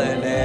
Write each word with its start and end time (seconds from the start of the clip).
and 0.00 0.22
more 0.22 0.37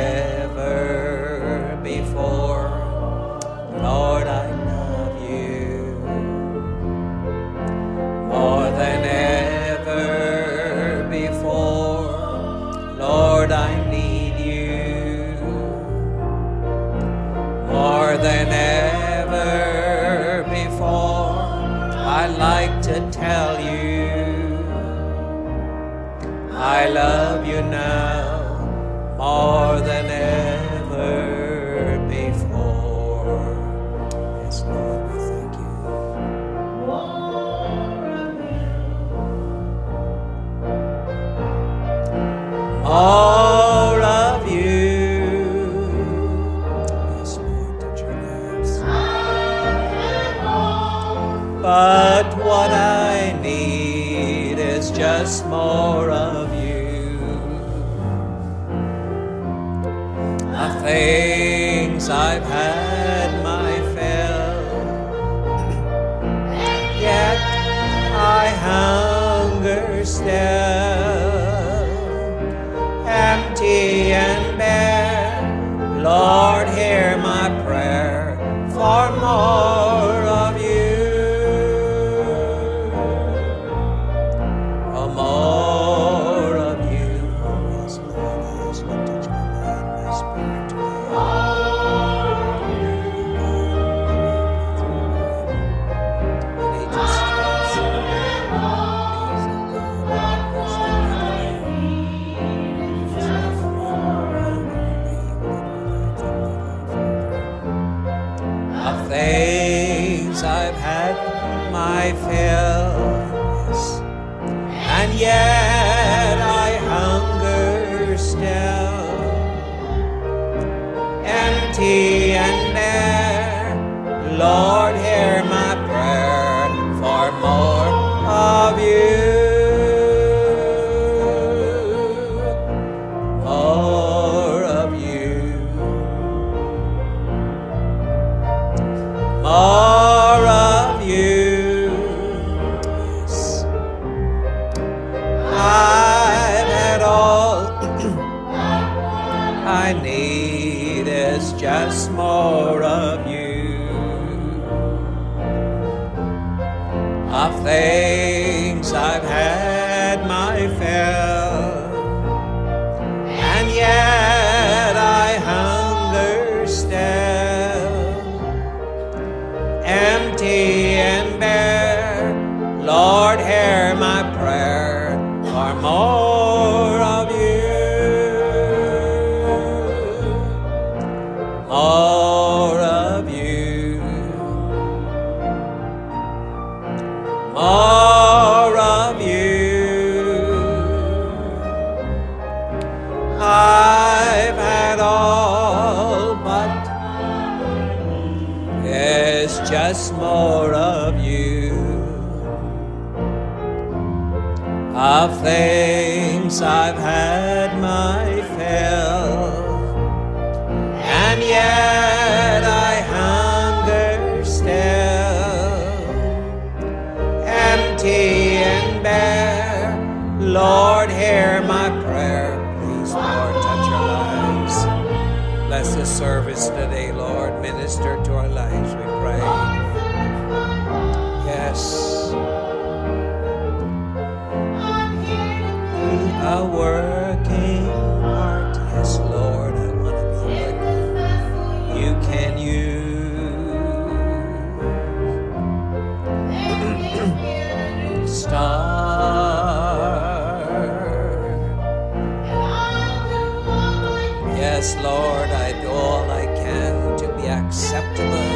Yes, 254.64 254.96
Lord, 255.04 255.50
I 255.50 255.74
do 255.82 255.90
all 255.90 256.32
I 256.32 256.46
can 256.46 257.18
to 257.18 257.27
be 257.36 257.48
acceptable 257.48 258.56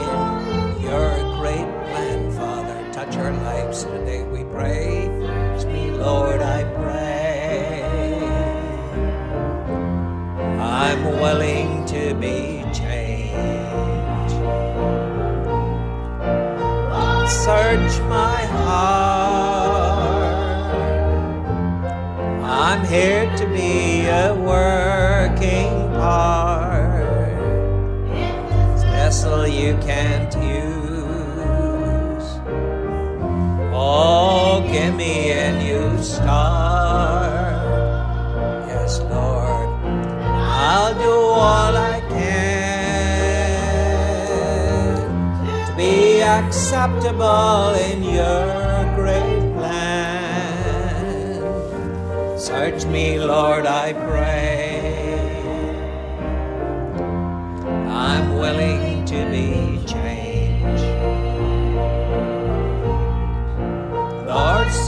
in 0.00 0.82
your 0.82 1.12
great 1.40 1.70
plan, 1.88 2.30
Father. 2.32 2.76
Touch 2.92 3.16
our 3.16 3.32
lives 3.32 3.84
today, 3.84 4.24
we 4.24 4.44
pray. 4.44 5.06
It's 5.54 5.64
me, 5.64 5.92
Lord, 5.92 6.42
I 6.42 6.62
pray. 6.82 7.82
I'm 10.60 11.02
willing 11.24 11.86
to 11.86 12.14
be 12.14 12.62
changed. 12.74 14.36
Search 17.46 17.94
my 18.10 18.40
heart. 18.60 19.48
I'm 22.44 22.84
here 22.84 23.27
can't 29.80 30.34
use. 30.34 30.78
Oh, 33.72 34.66
give 34.70 34.94
me 34.94 35.30
a 35.32 35.52
new 35.58 36.02
start. 36.02 37.56
Yes, 38.68 39.00
Lord. 39.00 39.68
I'll 40.60 40.94
do 40.94 41.10
all 41.10 41.76
I 41.76 42.00
can 42.08 42.58
to 45.66 45.72
be 45.76 46.22
acceptable 46.22 47.74
in 47.90 48.02
your 48.02 48.84
great 48.96 49.52
plan. 49.54 50.78
Search 52.38 52.84
me, 52.86 53.18
Lord, 53.18 53.66
I 53.66 53.92
pray. 53.92 54.56
I'm 57.88 58.38
willing 58.38 59.04
to 59.06 59.30
be 59.30 59.67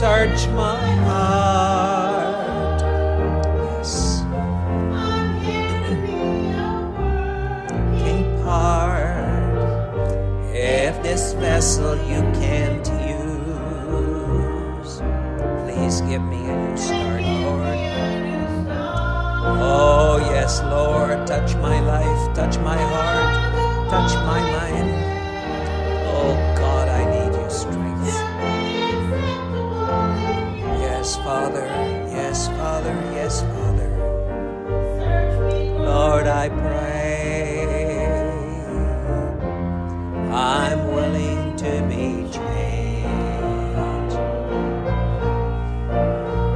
search 0.01 0.47
my 0.57 0.81
heart. 1.05 2.81
Yes. 3.61 4.23
King 8.01 8.25
part. 8.41 9.61
If 10.55 11.03
this 11.03 11.33
vessel 11.33 11.95
you 12.09 12.21
can't 12.41 12.87
use, 13.13 14.93
please 15.61 16.01
give 16.09 16.23
me 16.23 16.49
a 16.49 16.55
new 16.57 16.77
start, 16.77 17.21
Lord. 17.21 17.77
Oh, 19.61 20.17
yes, 20.33 20.63
Lord, 20.63 21.27
touch 21.27 21.53
my 21.57 21.79
life, 21.79 22.33
touch 22.33 22.57
my 22.57 22.81
heart, 22.93 23.89
touch 23.91 24.13
my 24.25 24.41
mind. 24.57 25.20
Father, 31.23 31.65
yes, 32.09 32.47
Father, 32.47 32.95
yes, 33.13 33.41
Father. 33.41 33.89
Lord, 35.85 36.25
I 36.25 36.49
pray. 36.49 37.67
I'm 40.31 40.87
willing 40.87 41.55
to 41.57 41.71
be 41.87 42.27
changed. 42.31 44.15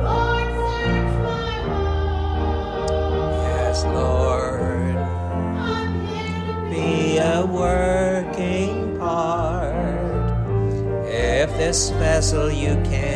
Lord, 0.04 0.50
search 0.60 1.14
my 1.30 1.54
heart. 1.70 2.90
Yes, 3.46 3.78
Lord. 3.86 4.98
Be 6.72 7.18
a 7.18 7.46
working 7.46 8.98
part. 8.98 9.76
If 11.08 11.50
this 11.58 11.92
vessel 11.92 12.50
you 12.52 12.76
can't 12.84 13.15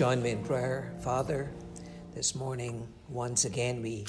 join 0.00 0.22
me 0.22 0.30
in 0.30 0.42
prayer. 0.42 0.90
Father, 1.02 1.50
this 2.14 2.34
morning, 2.34 2.88
once 3.10 3.44
again, 3.44 3.82
we 3.82 4.06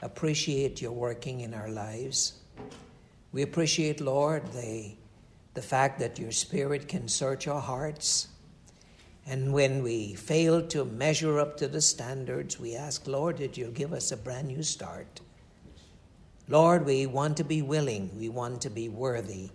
appreciate 0.00 0.80
your 0.80 0.92
working 0.92 1.40
in 1.40 1.52
our 1.52 1.68
lives. 1.68 2.34
We 3.32 3.42
appreciate, 3.42 4.00
Lord, 4.00 4.46
the, 4.52 4.94
the 5.54 5.60
fact 5.60 5.98
that 5.98 6.20
your 6.20 6.30
Spirit 6.30 6.86
can 6.86 7.08
search 7.08 7.48
our 7.48 7.60
hearts. 7.60 8.28
And 9.26 9.52
when 9.52 9.82
we 9.82 10.14
fail 10.14 10.62
to 10.68 10.84
measure 10.84 11.40
up 11.40 11.56
to 11.56 11.66
the 11.66 11.80
standards, 11.80 12.60
we 12.60 12.76
ask, 12.76 13.04
Lord, 13.08 13.38
that 13.38 13.56
you'll 13.56 13.72
give 13.72 13.92
us 13.92 14.12
a 14.12 14.16
brand 14.16 14.46
new 14.46 14.62
start. 14.62 15.20
Lord, 16.46 16.86
we 16.86 17.06
want 17.06 17.38
to 17.38 17.44
be 17.44 17.60
willing, 17.60 18.08
we 18.16 18.28
want 18.28 18.62
to 18.62 18.70
be 18.70 18.88
worthy. 18.88 19.50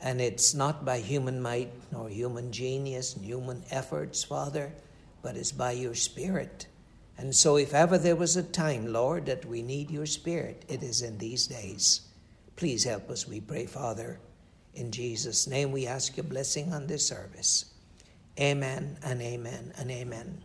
And 0.00 0.20
it's 0.20 0.52
not 0.52 0.84
by 0.84 0.98
human 0.98 1.40
might 1.40 1.70
nor 1.92 2.08
human 2.08 2.50
genius 2.50 3.14
and 3.14 3.24
human 3.24 3.62
efforts, 3.70 4.24
Father, 4.24 4.72
but 5.26 5.36
it's 5.36 5.50
by 5.50 5.72
your 5.72 5.96
Spirit. 5.96 6.68
And 7.18 7.34
so, 7.34 7.56
if 7.56 7.74
ever 7.74 7.98
there 7.98 8.14
was 8.14 8.36
a 8.36 8.44
time, 8.44 8.92
Lord, 8.92 9.26
that 9.26 9.44
we 9.44 9.60
need 9.60 9.90
your 9.90 10.06
Spirit, 10.06 10.64
it 10.68 10.84
is 10.84 11.02
in 11.02 11.18
these 11.18 11.48
days. 11.48 12.02
Please 12.54 12.84
help 12.84 13.10
us, 13.10 13.26
we 13.26 13.40
pray, 13.40 13.66
Father. 13.66 14.20
In 14.76 14.92
Jesus' 14.92 15.48
name, 15.48 15.72
we 15.72 15.84
ask 15.84 16.16
your 16.16 16.22
blessing 16.22 16.72
on 16.72 16.86
this 16.86 17.08
service. 17.08 17.64
Amen 18.38 18.98
and 19.02 19.20
amen 19.20 19.72
and 19.76 19.90
amen. 19.90 20.44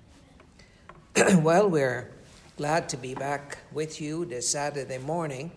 well, 1.43 1.69
we're 1.69 2.09
glad 2.57 2.89
to 2.89 2.97
be 2.97 3.13
back 3.13 3.59
with 3.71 4.01
you 4.01 4.25
this 4.25 4.49
Saturday 4.49 4.97
morning. 4.97 5.51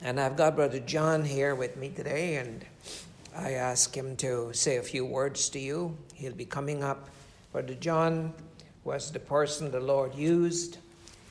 And 0.00 0.18
I've 0.18 0.38
got 0.38 0.56
Brother 0.56 0.80
John 0.80 1.22
here 1.22 1.54
with 1.54 1.76
me 1.76 1.90
today, 1.90 2.36
and 2.36 2.64
I 3.36 3.52
ask 3.52 3.94
him 3.94 4.16
to 4.16 4.54
say 4.54 4.78
a 4.78 4.82
few 4.82 5.04
words 5.04 5.50
to 5.50 5.58
you. 5.58 5.98
He'll 6.14 6.32
be 6.32 6.46
coming 6.46 6.82
up. 6.82 7.10
Brother 7.52 7.74
John 7.74 8.32
was 8.82 9.10
the 9.10 9.18
person 9.20 9.70
the 9.70 9.78
Lord 9.78 10.14
used 10.14 10.78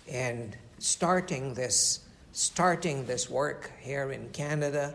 in 0.08 0.54
starting 0.78 1.56
this 1.56 2.02
starting 2.32 3.06
this 3.08 3.30
work 3.30 3.72
here 3.80 4.12
in 4.12 4.30
Canada, 4.30 4.94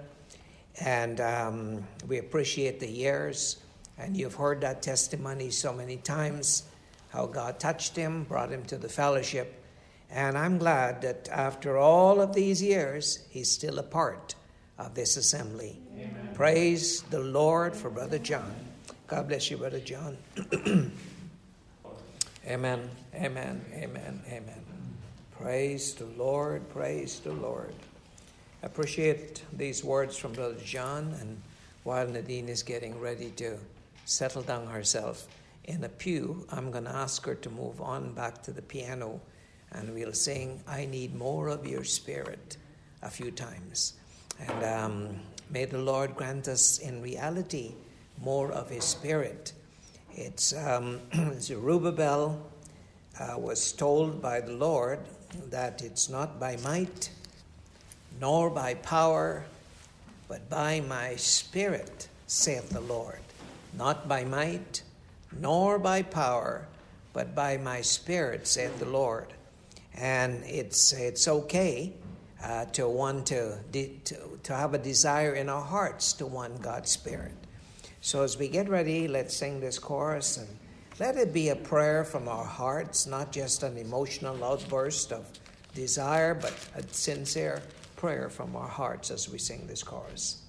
and 0.81 1.21
um, 1.21 1.87
we 2.07 2.19
appreciate 2.19 2.79
the 2.81 2.89
years. 2.89 3.59
And 3.99 4.17
you've 4.17 4.35
heard 4.37 4.61
that 4.61 4.83
testimony 4.83 5.51
so 5.51 5.73
many 5.73 5.97
times, 5.97 6.63
how 7.09 7.27
God 7.27 7.59
touched 7.59 7.97
him, 7.97 8.25
brought 8.25 8.51
him 8.51 8.65
to 8.67 8.77
the 8.77 8.89
fellowship. 8.89 9.63
And 10.11 10.39
I'm 10.39 10.59
glad 10.59 11.03
that 11.03 11.29
after 11.31 11.77
all 11.77 12.21
of 12.21 12.35
these 12.35 12.63
years, 12.63 13.27
he's 13.31 13.51
still 13.51 13.79
a 13.79 13.83
part 13.83 14.35
of 14.79 14.95
this 14.95 15.17
assembly. 15.17 15.81
Amen. 15.95 16.31
Praise 16.35 17.03
the 17.03 17.21
Lord 17.21 17.75
for 17.75 17.91
Brother 17.91 18.19
John. 18.19 18.55
God 19.09 19.29
bless 19.29 19.51
you, 19.51 19.57
Brother 19.57 19.81
John. 19.81 20.19
amen, 22.47 22.91
amen, 23.15 23.65
amen, 23.75 24.23
amen. 24.29 24.63
Praise 25.39 25.95
the 25.95 26.07
Lord, 26.17 26.69
praise 26.71 27.21
the 27.21 27.33
Lord. 27.33 27.75
Appreciate 28.63 29.43
these 29.53 29.85
words 29.85 30.17
from 30.17 30.33
Brother 30.33 30.57
John. 30.65 31.15
And 31.21 31.41
while 31.85 32.07
Nadine 32.09 32.49
is 32.49 32.63
getting 32.63 32.99
ready 32.99 33.31
to 33.37 33.59
settle 34.07 34.43
down 34.43 34.67
herself 34.67 35.27
in 35.65 35.85
a 35.85 35.89
pew, 35.89 36.47
I'm 36.51 36.71
going 36.71 36.85
to 36.85 36.95
ask 36.95 37.25
her 37.27 37.35
to 37.35 37.51
move 37.51 37.81
on 37.81 38.13
back 38.13 38.43
to 38.45 38.53
the 38.53 38.63
piano 38.63 39.21
and 39.73 39.93
we'll 39.95 40.13
sing, 40.13 40.63
I 40.67 40.87
Need 40.87 41.15
More 41.15 41.49
of 41.49 41.67
Your 41.67 41.85
Spirit, 41.85 42.57
a 43.03 43.11
few 43.11 43.31
times. 43.31 43.95
And 44.41 44.65
um, 44.65 45.21
may 45.51 45.65
the 45.65 45.79
Lord 45.79 46.15
grant 46.15 46.49
us 46.49 46.79
in 46.79 47.03
reality 47.03 47.75
more 48.23 48.53
of 48.53 48.71
His 48.71 48.85
Spirit. 48.85 49.53
It's 50.19 50.55
um, 50.55 51.01
Zerubbabel 51.41 52.41
uh, 53.21 53.39
was 53.39 53.71
told 53.71 54.23
by 54.23 54.41
the 54.41 54.53
Lord 54.53 55.01
that 55.51 55.83
it's 55.83 56.09
not 56.09 56.41
by 56.41 56.57
might 56.65 57.11
nor 58.19 58.49
by 58.49 58.73
power, 58.77 59.45
but 60.27 60.49
by 60.49 60.81
my 60.81 61.17
Spirit, 61.17 62.09
saith 62.27 62.71
the 62.71 62.81
Lord. 62.81 63.19
Not 63.77 64.09
by 64.09 64.25
might 64.25 64.83
nor 65.39 65.79
by 65.79 66.01
power, 66.01 66.67
but 67.13 67.35
by 67.35 67.59
my 67.59 67.83
Spirit, 67.83 68.47
saith 68.47 68.79
the 68.79 68.87
Lord. 68.87 69.27
And 69.99 70.43
it's, 70.45 70.95
it's 70.95 71.29
okay 71.29 71.93
uh, 72.43 72.65
to 72.73 72.89
want 72.89 73.27
to, 73.27 73.59
to, 73.73 74.17
to 74.45 74.55
have 74.55 74.73
a 74.73 74.79
desire 74.79 75.35
in 75.35 75.51
our 75.51 75.61
hearts 75.61 76.15
to 76.15 76.25
want 76.25 76.63
God's 76.63 76.91
Spirit. 76.91 77.35
So 78.07 78.23
as 78.23 78.39
we 78.39 78.47
get 78.47 78.69
ready, 78.69 79.09
let's 79.09 79.37
sing 79.37 79.59
this 79.59 79.81
chorus 79.81 80.37
and 80.37 80.47
let 81.01 81.17
it 81.17 81.33
be 81.33 81.49
a 81.49 81.57
prayer 81.57 82.05
from 82.05 82.29
our 82.29 82.45
hearts, 82.45 83.05
not 83.05 83.33
just 83.33 83.65
an 83.65 83.77
emotional 83.77 84.45
outburst 84.45 85.13
of 85.13 85.29
desire, 85.75 86.33
but 86.33 86.55
a 86.77 86.85
sincere 86.95 87.65
prayer 87.97 88.31
from 88.31 88.55
our 88.55 88.69
hearts 88.69 89.11
as 89.11 89.29
we 89.29 89.39
sing 89.39 89.67
this 89.67 89.83
chorus. 89.83 90.45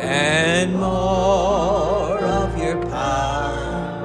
and 0.00 0.74
more 0.74 2.18
of 2.18 2.58
your 2.58 2.82
power, 2.86 4.02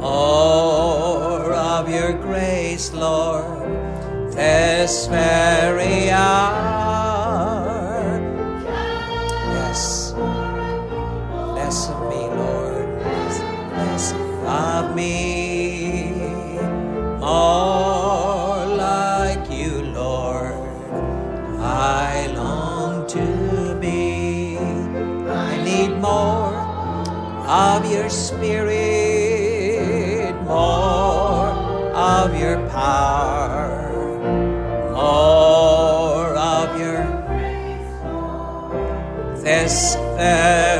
your 0.00 0.63
Lord, 2.92 4.34
very 5.06 6.03
this 40.24 40.73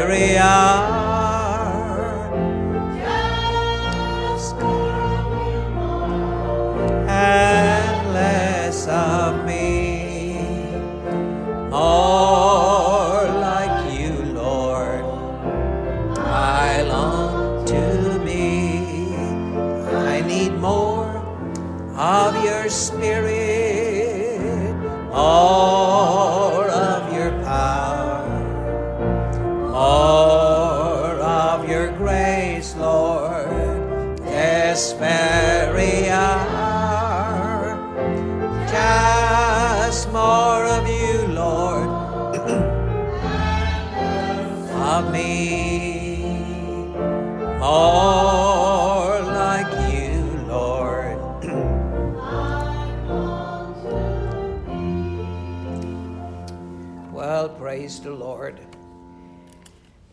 praise 57.84 58.00
the 58.00 58.10
Lord. 58.10 58.58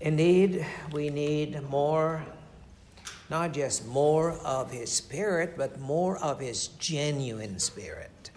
Indeed, 0.01 0.65
we 0.91 1.09
need 1.09 1.61
more, 1.69 2.21
not 3.29 3.53
just 3.53 3.87
more 3.87 4.33
of 4.43 4.69
His 4.69 4.91
Spirit, 4.91 5.53
but 5.55 5.79
more 5.79 6.17
of 6.17 6.41
His 6.41 6.67
genuine 6.67 7.59
Spirit, 7.59 8.31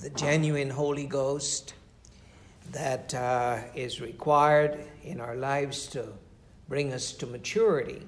the 0.00 0.08
genuine 0.08 0.70
Holy 0.70 1.04
Ghost 1.04 1.74
that 2.72 3.12
uh, 3.12 3.58
is 3.74 4.00
required 4.00 4.82
in 5.02 5.20
our 5.20 5.36
lives 5.36 5.86
to 5.88 6.08
bring 6.66 6.94
us 6.94 7.12
to 7.12 7.26
maturity. 7.26 8.00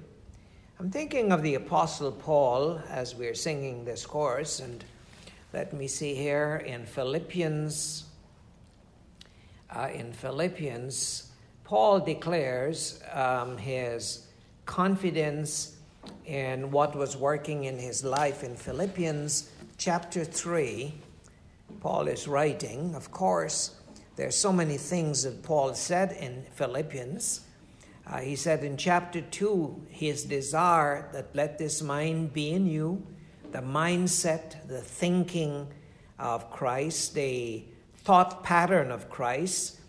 I'm 0.80 0.90
thinking 0.90 1.32
of 1.32 1.42
the 1.42 1.56
Apostle 1.56 2.12
Paul 2.12 2.80
as 2.88 3.14
we're 3.14 3.34
singing 3.34 3.84
this 3.84 4.06
chorus, 4.06 4.60
and 4.60 4.82
let 5.52 5.75
me 5.75 5.86
see 5.86 6.14
here 6.14 6.62
in 6.64 6.86
Philippians. 6.86 8.05
Uh, 9.75 9.88
in 9.92 10.12
Philippians, 10.12 11.32
Paul 11.64 12.00
declares 12.00 13.00
um, 13.12 13.58
his 13.58 14.26
confidence 14.64 15.76
in 16.25 16.70
what 16.70 16.94
was 16.94 17.16
working 17.16 17.64
in 17.64 17.78
his 17.78 18.04
life 18.04 18.44
in 18.44 18.54
Philippians 18.54 19.50
chapter 19.76 20.25
3. 20.25 20.94
Paul 21.80 22.08
is 22.08 22.28
writing, 22.28 22.94
of 22.94 23.11
course, 23.11 23.75
there's 24.16 24.37
so 24.37 24.52
many 24.52 24.78
things 24.78 25.25
that 25.25 25.42
Paul 25.42 25.75
said 25.75 26.12
in 26.12 26.44
Philippians. 26.54 27.40
Uh, 28.06 28.18
he 28.18 28.37
said 28.37 28.62
in 28.62 28.76
chapter 28.76 29.20
2, 29.20 29.87
his 29.90 30.25
desire 30.25 31.08
that 31.12 31.35
let 31.35 31.58
this 31.58 31.82
mind 31.82 32.32
be 32.32 32.52
in 32.52 32.66
you, 32.66 33.04
the 33.52 33.58
mindset, 33.58 34.66
the 34.68 34.80
thinking 34.80 35.66
of 36.18 36.50
Christ, 36.50 37.14
the 37.14 37.64
thought 38.06 38.44
pattern 38.44 38.92
of 38.92 39.10
Christ, 39.10 39.80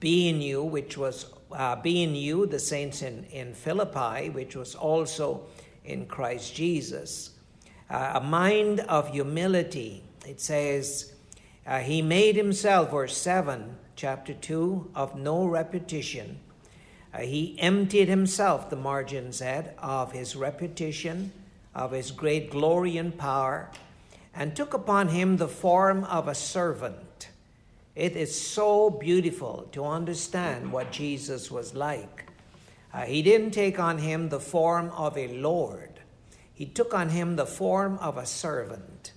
be 0.00 0.30
in 0.30 0.40
you, 0.40 0.62
which 0.62 0.96
was 0.96 1.26
uh, 1.52 1.76
be 1.76 2.02
in 2.02 2.14
you, 2.14 2.46
the 2.46 2.58
saints 2.58 3.02
in, 3.02 3.24
in 3.24 3.52
Philippi, 3.52 4.30
which 4.30 4.56
was 4.56 4.74
also 4.74 5.42
in 5.84 6.06
Christ 6.06 6.54
Jesus. 6.54 7.32
Uh, 7.90 8.12
a 8.14 8.20
mind 8.22 8.80
of 8.80 9.10
humility. 9.10 10.02
It 10.26 10.40
says, 10.40 11.12
uh, 11.66 11.80
He 11.80 12.00
made 12.00 12.36
himself, 12.36 12.90
verse 12.90 13.14
7, 13.14 13.76
chapter 13.96 14.32
2, 14.32 14.92
of 14.94 15.16
no 15.16 15.44
repetition. 15.44 16.40
Uh, 17.12 17.18
he 17.18 17.54
emptied 17.60 18.08
himself, 18.08 18.70
the 18.70 18.76
margin 18.76 19.30
said, 19.30 19.74
of 19.76 20.12
his 20.12 20.34
repetition, 20.34 21.32
of 21.74 21.92
his 21.92 22.12
great 22.12 22.50
glory 22.50 22.96
and 22.96 23.18
power, 23.18 23.70
and 24.34 24.56
took 24.56 24.72
upon 24.72 25.08
him 25.08 25.36
the 25.36 25.48
form 25.48 26.04
of 26.04 26.28
a 26.28 26.34
servant. 26.34 26.96
It 27.98 28.14
is 28.14 28.40
so 28.40 28.90
beautiful 28.90 29.68
to 29.72 29.84
understand 29.84 30.70
what 30.70 30.92
Jesus 30.92 31.50
was 31.50 31.74
like. 31.74 32.30
Uh, 32.94 33.00
he 33.00 33.22
didn't 33.22 33.50
take 33.50 33.80
on 33.80 33.98
him 33.98 34.28
the 34.28 34.38
form 34.38 34.90
of 34.90 35.18
a 35.18 35.26
Lord, 35.26 35.98
he 36.54 36.64
took 36.64 36.94
on 36.94 37.08
him 37.08 37.34
the 37.34 37.44
form 37.44 37.98
of 37.98 38.16
a 38.16 38.24
servant. 38.24 39.12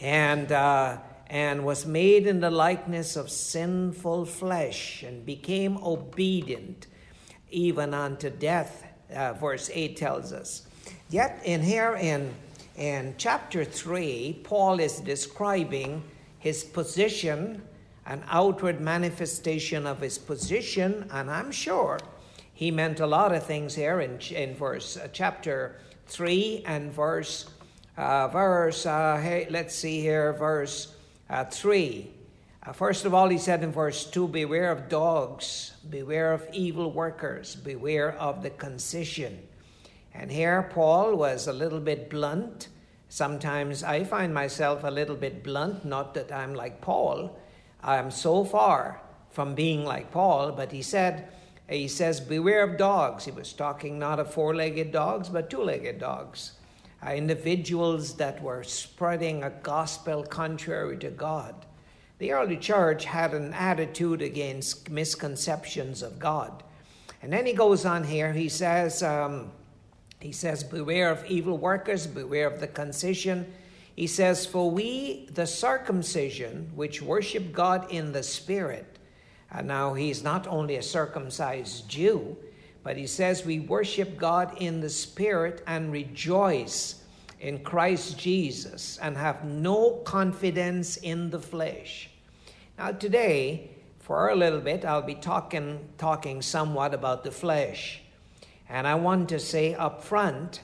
And 0.00 0.50
uh, 0.50 0.98
and 1.30 1.64
was 1.64 1.86
made 1.86 2.26
in 2.26 2.40
the 2.40 2.50
likeness 2.50 3.14
of 3.14 3.30
sinful 3.30 4.24
flesh 4.24 5.02
and 5.02 5.24
became 5.24 5.76
obedient 5.76 6.86
even 7.50 7.94
unto 7.94 8.30
death, 8.30 8.84
uh, 9.14 9.34
verse 9.34 9.70
8 9.72 9.96
tells 9.96 10.32
us. 10.32 10.66
Yet, 11.10 11.40
in 11.44 11.62
here 11.62 11.96
in, 11.96 12.34
in 12.76 13.14
chapter 13.18 13.64
3, 13.64 14.40
Paul 14.42 14.80
is 14.80 15.00
describing 15.00 16.02
his 16.38 16.64
position, 16.64 17.62
an 18.08 18.24
outward 18.30 18.80
manifestation 18.80 19.86
of 19.86 20.00
his 20.00 20.16
position, 20.16 21.06
and 21.12 21.30
I'm 21.30 21.52
sure 21.52 22.00
he 22.54 22.70
meant 22.70 23.00
a 23.00 23.06
lot 23.06 23.34
of 23.34 23.44
things 23.44 23.74
here 23.74 24.00
in, 24.00 24.18
in 24.34 24.54
verse 24.54 24.96
uh, 24.96 25.08
chapter 25.12 25.76
3 26.06 26.64
and 26.66 26.90
verse, 26.90 27.50
uh, 27.98 28.28
verse 28.28 28.86
uh, 28.86 29.20
hey, 29.22 29.46
let's 29.50 29.74
see 29.74 30.00
here, 30.00 30.32
verse 30.32 30.94
uh, 31.28 31.44
3. 31.44 32.10
Uh, 32.66 32.72
first 32.72 33.04
of 33.04 33.12
all, 33.12 33.28
he 33.28 33.36
said 33.36 33.62
in 33.62 33.72
verse 33.72 34.06
2 34.06 34.28
Beware 34.28 34.72
of 34.72 34.88
dogs, 34.88 35.74
beware 35.90 36.32
of 36.32 36.48
evil 36.50 36.90
workers, 36.90 37.56
beware 37.56 38.12
of 38.12 38.42
the 38.42 38.50
concision. 38.50 39.38
And 40.14 40.32
here, 40.32 40.62
Paul 40.72 41.14
was 41.14 41.46
a 41.46 41.52
little 41.52 41.80
bit 41.80 42.08
blunt. 42.08 42.68
Sometimes 43.10 43.84
I 43.84 44.04
find 44.04 44.32
myself 44.32 44.82
a 44.84 44.90
little 44.90 45.14
bit 45.14 45.44
blunt, 45.44 45.84
not 45.84 46.14
that 46.14 46.32
I'm 46.32 46.54
like 46.54 46.80
Paul. 46.80 47.38
I'm 47.82 48.10
so 48.10 48.44
far 48.44 49.00
from 49.30 49.54
being 49.54 49.84
like 49.84 50.10
Paul, 50.10 50.52
but 50.52 50.72
he 50.72 50.82
said, 50.82 51.28
he 51.68 51.88
says, 51.88 52.20
Beware 52.20 52.62
of 52.62 52.78
dogs. 52.78 53.24
He 53.24 53.30
was 53.30 53.52
talking 53.52 53.98
not 53.98 54.18
of 54.18 54.32
four 54.32 54.54
legged 54.54 54.90
dogs, 54.90 55.28
but 55.28 55.50
two 55.50 55.62
legged 55.62 56.00
dogs. 56.00 56.52
Uh, 57.06 57.10
individuals 57.12 58.14
that 58.14 58.42
were 58.42 58.64
spreading 58.64 59.44
a 59.44 59.50
gospel 59.50 60.24
contrary 60.24 60.98
to 60.98 61.10
God 61.10 61.54
The 62.18 62.32
early 62.32 62.56
church 62.56 63.04
had 63.04 63.34
an 63.34 63.54
attitude 63.54 64.20
against 64.20 64.90
misconceptions 64.90 66.02
of 66.02 66.18
God. 66.18 66.64
And 67.22 67.32
then 67.32 67.46
he 67.46 67.52
goes 67.52 67.84
on 67.84 68.02
here, 68.02 68.32
he 68.32 68.48
says, 68.48 69.04
um, 69.04 69.52
he 70.18 70.32
says, 70.32 70.64
Beware 70.64 71.10
of 71.10 71.24
evil 71.26 71.56
workers, 71.56 72.08
beware 72.08 72.48
of 72.48 72.58
the 72.58 72.66
concision. 72.66 73.52
He 73.98 74.06
says, 74.06 74.46
For 74.46 74.70
we, 74.70 75.28
the 75.34 75.44
circumcision, 75.44 76.70
which 76.76 77.02
worship 77.02 77.52
God 77.52 77.90
in 77.90 78.12
the 78.12 78.22
Spirit, 78.22 78.96
and 79.50 79.66
now 79.66 79.94
he's 79.94 80.22
not 80.22 80.46
only 80.46 80.76
a 80.76 80.82
circumcised 80.84 81.88
Jew, 81.88 82.36
but 82.84 82.96
he 82.96 83.08
says 83.08 83.44
we 83.44 83.58
worship 83.58 84.16
God 84.16 84.56
in 84.58 84.80
the 84.80 84.88
Spirit 84.88 85.64
and 85.66 85.90
rejoice 85.90 87.02
in 87.40 87.58
Christ 87.64 88.16
Jesus 88.16 88.98
and 88.98 89.16
have 89.16 89.42
no 89.42 89.94
confidence 90.04 90.98
in 90.98 91.30
the 91.30 91.40
flesh. 91.40 92.08
Now, 92.78 92.92
today, 92.92 93.72
for 93.98 94.28
a 94.28 94.36
little 94.36 94.60
bit, 94.60 94.84
I'll 94.84 95.02
be 95.02 95.16
talking, 95.16 95.80
talking 95.98 96.40
somewhat 96.40 96.94
about 96.94 97.24
the 97.24 97.32
flesh. 97.32 98.00
And 98.68 98.86
I 98.86 98.94
want 98.94 99.28
to 99.30 99.40
say 99.40 99.74
up 99.74 100.04
front 100.04 100.60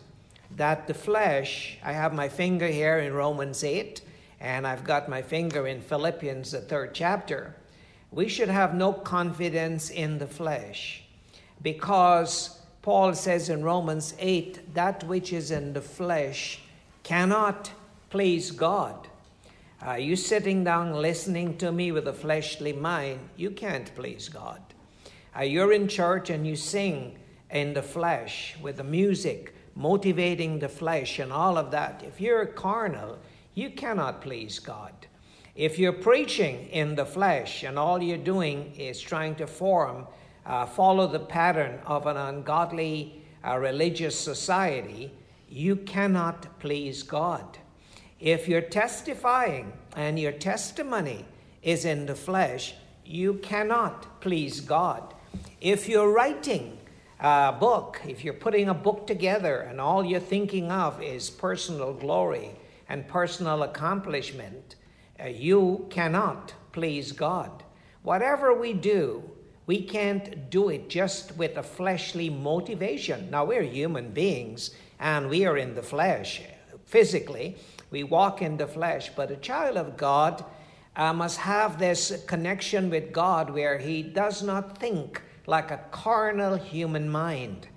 that 0.57 0.87
the 0.87 0.95
flesh, 0.95 1.79
I 1.83 1.93
have 1.93 2.15
my 2.15 2.29
finger 2.29 2.67
here 2.67 2.99
in 2.99 3.13
Romans 3.13 3.65
8, 3.65 4.01
and 4.41 4.67
I've 4.67 4.85
got 4.85 5.09
my 5.09 5.23
finger 5.23 5.67
in 5.67 5.81
Philippians, 5.81 6.53
the 6.53 6.61
third 6.61 6.95
chapter. 6.95 7.55
We 8.11 8.29
should 8.29 8.49
have 8.49 8.75
no 8.75 8.93
confidence 8.93 9.91
in 9.91 10.19
the 10.19 10.27
flesh 10.27 11.03
because 11.63 12.61
Paul 12.83 13.15
says 13.15 13.49
in 13.49 13.65
Romans 13.65 14.15
8 14.19 14.75
that 14.75 15.03
which 15.05 15.33
is 15.33 15.51
in 15.51 15.73
the 15.73 15.81
flesh 15.81 16.61
cannot 17.03 17.73
please 18.11 18.51
God. 18.51 19.09
Uh, 19.85 19.95
you 19.95 20.17
sitting 20.17 20.65
down 20.65 20.93
listening 20.93 21.57
to 21.59 21.73
me 21.73 21.93
with 21.93 22.07
a 22.07 22.13
fleshly 22.13 22.73
mind, 22.73 23.21
you 23.37 23.51
can't 23.51 23.95
please 23.95 24.29
God. 24.29 24.61
Uh, 25.37 25.43
you're 25.43 25.73
in 25.73 25.89
church 25.89 26.31
and 26.31 26.47
you 26.47 26.57
sing 26.57 27.19
in 27.51 27.75
the 27.75 27.83
flesh 27.83 28.57
with 28.63 28.77
the 28.77 28.85
music, 28.85 29.54
motivating 29.75 30.59
the 30.59 30.69
flesh 30.69 31.19
and 31.19 31.33
all 31.33 31.59
of 31.59 31.71
that. 31.71 32.03
If 32.07 32.21
you're 32.21 32.47
carnal, 32.47 33.19
you 33.55 33.71
cannot 33.71 34.21
please 34.21 34.59
God. 34.59 34.93
If 35.55 35.79
you're 35.79 35.93
preaching 35.93 36.69
in 36.71 36.97
the 36.97 37.07
flesh 37.07 37.63
and 37.63 37.79
all 37.79 38.03
you're 38.03 38.19
doing 38.19 38.75
is 38.77 39.01
trying 39.01 39.37
to 39.37 39.47
form, 39.47 40.07
uh, 40.45 40.67
follow 40.67 41.07
the 41.07 41.21
pattern 41.21 41.79
of 41.87 42.07
an 42.07 42.17
ungodly 42.17 43.23
uh, 43.47 43.57
religious 43.59 44.19
society, 44.19 45.13
you 45.49 45.77
cannot 45.77 46.59
please 46.59 47.03
God. 47.03 47.59
If 48.19 48.49
you're 48.49 48.63
testifying 48.63 49.73
and 49.97 50.19
your 50.19 50.33
testimony 50.33 51.25
is 51.63 51.85
in 51.85 52.07
the 52.07 52.15
flesh, 52.15 52.75
you 53.05 53.35
cannot 53.35 54.21
please 54.21 54.61
God. 54.61 55.15
If 55.61 55.89
you're 55.89 56.11
writing 56.11 56.79
a 57.25 57.57
book, 57.59 58.03
if 58.07 58.23
you're 58.23 58.35
putting 58.35 58.69
a 58.69 58.75
book 58.75 59.07
together 59.07 59.61
and 59.61 59.81
all 59.81 60.05
you're 60.05 60.21
thinking 60.21 60.71
of 60.71 61.03
is 61.03 61.31
personal 61.31 61.95
glory 61.95 62.51
and 62.87 63.09
personal 63.09 63.63
accomplishment, 63.63 64.77
uh, 65.19 65.29
you 65.29 65.87
cannot 65.89 66.53
please 66.73 67.13
God. 67.13 67.63
Whatever 68.03 68.53
we 68.53 68.75
do, 68.75 69.23
we 69.65 69.81
can't 69.83 70.51
do 70.51 70.69
it 70.69 70.91
just 70.91 71.35
with 71.39 71.57
a 71.57 71.63
fleshly 71.63 72.29
motivation. 72.29 73.31
Now, 73.31 73.47
we're 73.47 73.63
human 73.63 74.11
beings 74.11 74.73
and 75.01 75.31
we 75.31 75.47
are 75.47 75.57
in 75.57 75.75
the 75.75 75.83
flesh 75.83 76.43
physically. 76.85 77.57
We 77.91 78.03
walk 78.03 78.43
in 78.43 78.59
the 78.59 78.67
flesh, 78.67 79.09
but 79.17 79.31
a 79.31 79.37
child 79.37 79.79
of 79.79 79.97
God 79.97 80.45
uh, 80.95 81.15
must 81.15 81.39
have 81.39 81.79
this 81.79 82.23
connection 82.27 82.91
with 82.91 83.15
God 83.15 83.49
where 83.49 83.79
he 83.79 84.03
does 84.03 84.43
not 84.43 84.77
think 84.77 85.23
like 85.47 85.71
a 85.71 85.81
carnal 85.91 86.57
human 86.57 87.09
mind. 87.09 87.69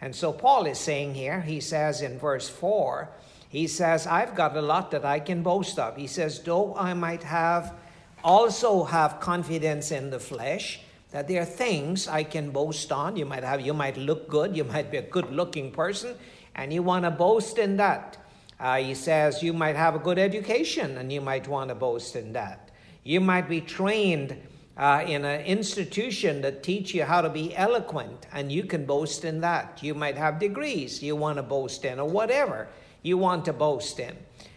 And 0.00 0.14
so 0.14 0.32
Paul 0.32 0.66
is 0.66 0.78
saying 0.78 1.14
here, 1.14 1.40
he 1.40 1.60
says 1.60 2.02
in 2.02 2.18
verse 2.18 2.48
4, 2.48 3.08
he 3.48 3.66
says, 3.66 4.06
I've 4.06 4.34
got 4.34 4.56
a 4.56 4.62
lot 4.62 4.90
that 4.90 5.04
I 5.04 5.20
can 5.20 5.42
boast 5.42 5.78
of. 5.78 5.96
He 5.96 6.06
says, 6.06 6.40
though 6.42 6.74
I 6.76 6.94
might 6.94 7.22
have 7.22 7.74
also 8.22 8.84
have 8.84 9.20
confidence 9.20 9.90
in 9.90 10.10
the 10.10 10.20
flesh, 10.20 10.80
that 11.10 11.26
there 11.26 11.42
are 11.42 11.46
things 11.46 12.06
I 12.06 12.24
can 12.24 12.50
boast 12.50 12.92
on. 12.92 13.16
You 13.16 13.24
might 13.24 13.42
have, 13.42 13.60
you 13.60 13.72
might 13.72 13.96
look 13.96 14.28
good, 14.28 14.56
you 14.56 14.64
might 14.64 14.90
be 14.90 14.98
a 14.98 15.02
good 15.02 15.32
looking 15.32 15.72
person, 15.72 16.14
and 16.54 16.72
you 16.72 16.82
want 16.82 17.04
to 17.04 17.10
boast 17.10 17.58
in 17.58 17.76
that. 17.78 18.18
Uh, 18.60 18.76
he 18.76 18.94
says 18.94 19.42
you 19.42 19.52
might 19.52 19.76
have 19.76 19.94
a 19.94 19.98
good 19.98 20.18
education 20.18 20.98
and 20.98 21.12
you 21.12 21.20
might 21.20 21.46
want 21.46 21.68
to 21.68 21.74
boast 21.74 22.16
in 22.16 22.32
that. 22.32 22.70
You 23.04 23.20
might 23.20 23.48
be 23.48 23.60
trained 23.60 24.36
uh, 24.78 25.04
in 25.06 25.24
an 25.24 25.40
institution 25.40 26.40
that 26.42 26.62
teach 26.62 26.94
you 26.94 27.02
how 27.02 27.20
to 27.20 27.28
be 27.28 27.54
eloquent, 27.56 28.26
and 28.32 28.52
you 28.52 28.62
can 28.62 28.86
boast 28.86 29.24
in 29.24 29.40
that. 29.40 29.82
You 29.82 29.94
might 29.94 30.16
have 30.16 30.38
degrees 30.38 31.02
you 31.02 31.16
want 31.16 31.36
to 31.36 31.42
boast 31.42 31.84
in, 31.84 31.98
or 31.98 32.08
whatever 32.08 32.68
you 33.02 33.18
want 33.18 33.44
to 33.46 33.52
boast 33.52 33.98
in. 33.98 34.16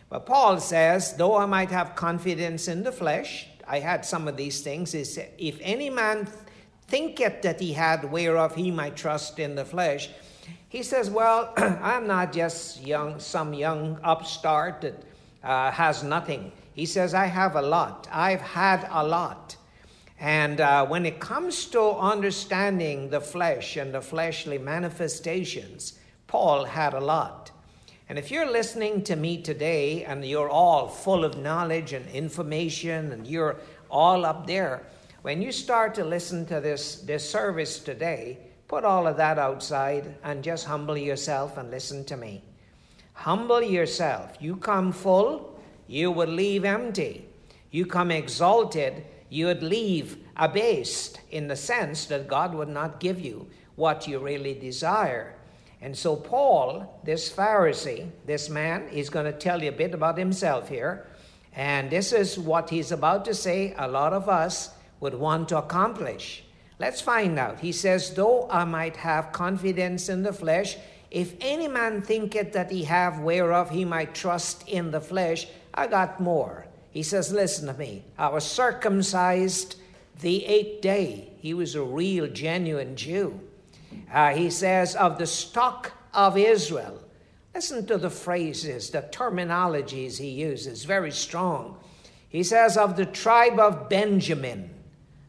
But 0.09 0.25
Paul 0.25 0.59
says, 0.59 1.13
though 1.13 1.37
I 1.37 1.45
might 1.45 1.71
have 1.71 1.95
confidence 1.95 2.67
in 2.67 2.83
the 2.83 2.91
flesh, 2.91 3.47
I 3.67 3.79
had 3.79 4.05
some 4.05 4.27
of 4.27 4.37
these 4.37 4.61
things. 4.61 4.93
Is 4.93 5.19
if 5.37 5.57
any 5.61 5.89
man 5.89 6.27
thinketh 6.87 7.41
that 7.41 7.59
he 7.59 7.73
had 7.73 8.11
whereof 8.11 8.55
he 8.55 8.69
might 8.69 8.95
trust 8.95 9.39
in 9.39 9.55
the 9.55 9.65
flesh, 9.65 10.09
he 10.69 10.83
says, 10.83 11.09
Well, 11.09 11.53
I'm 11.57 12.05
not 12.05 12.31
just 12.31 12.85
young, 12.85 13.19
some 13.19 13.53
young 13.53 13.99
upstart 14.03 14.81
that 14.81 15.03
uh, 15.43 15.71
has 15.71 16.03
nothing. 16.03 16.51
He 16.73 16.85
says, 16.85 17.13
I 17.13 17.25
have 17.25 17.55
a 17.55 17.61
lot. 17.61 18.07
I've 18.11 18.41
had 18.41 18.87
a 18.91 19.05
lot. 19.05 19.55
And 20.21 20.61
uh, 20.61 20.85
when 20.85 21.07
it 21.07 21.19
comes 21.19 21.65
to 21.67 21.81
understanding 21.81 23.09
the 23.09 23.19
flesh 23.19 23.75
and 23.75 23.91
the 23.91 24.01
fleshly 24.01 24.59
manifestations, 24.59 25.97
Paul 26.27 26.63
had 26.63 26.93
a 26.93 26.99
lot. 26.99 27.49
And 28.07 28.19
if 28.19 28.29
you're 28.29 28.49
listening 28.49 29.03
to 29.05 29.15
me 29.15 29.41
today 29.41 30.05
and 30.05 30.23
you're 30.23 30.49
all 30.49 30.87
full 30.87 31.25
of 31.25 31.39
knowledge 31.39 31.93
and 31.93 32.07
information 32.11 33.11
and 33.13 33.25
you're 33.25 33.55
all 33.89 34.23
up 34.23 34.45
there, 34.45 34.83
when 35.23 35.41
you 35.41 35.51
start 35.51 35.95
to 35.95 36.05
listen 36.05 36.45
to 36.45 36.59
this, 36.59 36.97
this 36.97 37.27
service 37.27 37.79
today, 37.79 38.37
put 38.67 38.85
all 38.85 39.07
of 39.07 39.17
that 39.17 39.39
outside 39.39 40.13
and 40.23 40.43
just 40.43 40.65
humble 40.65 40.99
yourself 40.99 41.57
and 41.57 41.71
listen 41.71 42.05
to 42.05 42.15
me. 42.15 42.43
Humble 43.13 43.63
yourself. 43.63 44.37
You 44.39 44.55
come 44.55 44.91
full, 44.91 45.59
you 45.87 46.11
will 46.11 46.29
leave 46.29 46.63
empty. 46.63 47.25
You 47.71 47.87
come 47.87 48.11
exalted, 48.11 49.03
you 49.31 49.45
would 49.45 49.63
leave 49.63 50.17
abased 50.35 51.21
in 51.31 51.47
the 51.47 51.55
sense 51.55 52.05
that 52.07 52.27
God 52.27 52.53
would 52.53 52.67
not 52.67 52.99
give 52.99 53.21
you 53.21 53.47
what 53.77 54.05
you 54.05 54.19
really 54.19 54.53
desire. 54.53 55.35
And 55.81 55.97
so, 55.97 56.17
Paul, 56.17 56.99
this 57.05 57.31
Pharisee, 57.31 58.11
this 58.25 58.49
man, 58.49 58.89
he's 58.91 59.09
going 59.09 59.25
to 59.25 59.31
tell 59.31 59.63
you 59.63 59.69
a 59.69 59.71
bit 59.71 59.93
about 59.93 60.17
himself 60.17 60.67
here. 60.67 61.07
And 61.53 61.89
this 61.89 62.11
is 62.11 62.37
what 62.37 62.69
he's 62.69 62.91
about 62.91 63.23
to 63.23 63.33
say 63.33 63.73
a 63.77 63.87
lot 63.87 64.11
of 64.11 64.27
us 64.27 64.71
would 64.99 65.15
want 65.15 65.47
to 65.49 65.57
accomplish. 65.59 66.43
Let's 66.77 66.99
find 66.99 67.39
out. 67.39 67.61
He 67.61 67.71
says, 67.71 68.13
Though 68.13 68.49
I 68.49 68.65
might 68.65 68.97
have 68.97 69.31
confidence 69.31 70.09
in 70.09 70.23
the 70.23 70.33
flesh, 70.33 70.75
if 71.09 71.35
any 71.39 71.69
man 71.69 72.01
thinketh 72.01 72.51
that 72.51 72.69
he 72.69 72.83
have 72.83 73.19
whereof 73.19 73.69
he 73.69 73.85
might 73.85 74.13
trust 74.13 74.67
in 74.67 74.91
the 74.91 75.01
flesh, 75.01 75.47
I 75.73 75.87
got 75.87 76.19
more. 76.19 76.65
He 76.91 77.03
says, 77.03 77.31
Listen 77.31 77.67
to 77.67 77.73
me. 77.73 78.03
I 78.17 78.29
was 78.29 78.45
circumcised 78.45 79.77
the 80.21 80.45
eighth 80.45 80.81
day. 80.81 81.33
He 81.39 81.53
was 81.53 81.75
a 81.75 81.81
real, 81.81 82.27
genuine 82.27 82.95
Jew. 82.95 83.39
Uh, 84.13 84.31
he 84.31 84.49
says, 84.49 84.95
Of 84.95 85.17
the 85.17 85.27
stock 85.27 85.93
of 86.13 86.37
Israel. 86.37 87.01
Listen 87.55 87.85
to 87.87 87.97
the 87.97 88.09
phrases, 88.09 88.91
the 88.91 89.01
terminologies 89.01 90.17
he 90.17 90.29
uses, 90.29 90.85
very 90.85 91.11
strong. 91.11 91.77
He 92.29 92.43
says, 92.43 92.77
Of 92.77 92.95
the 92.95 93.05
tribe 93.05 93.59
of 93.59 93.89
Benjamin. 93.89 94.69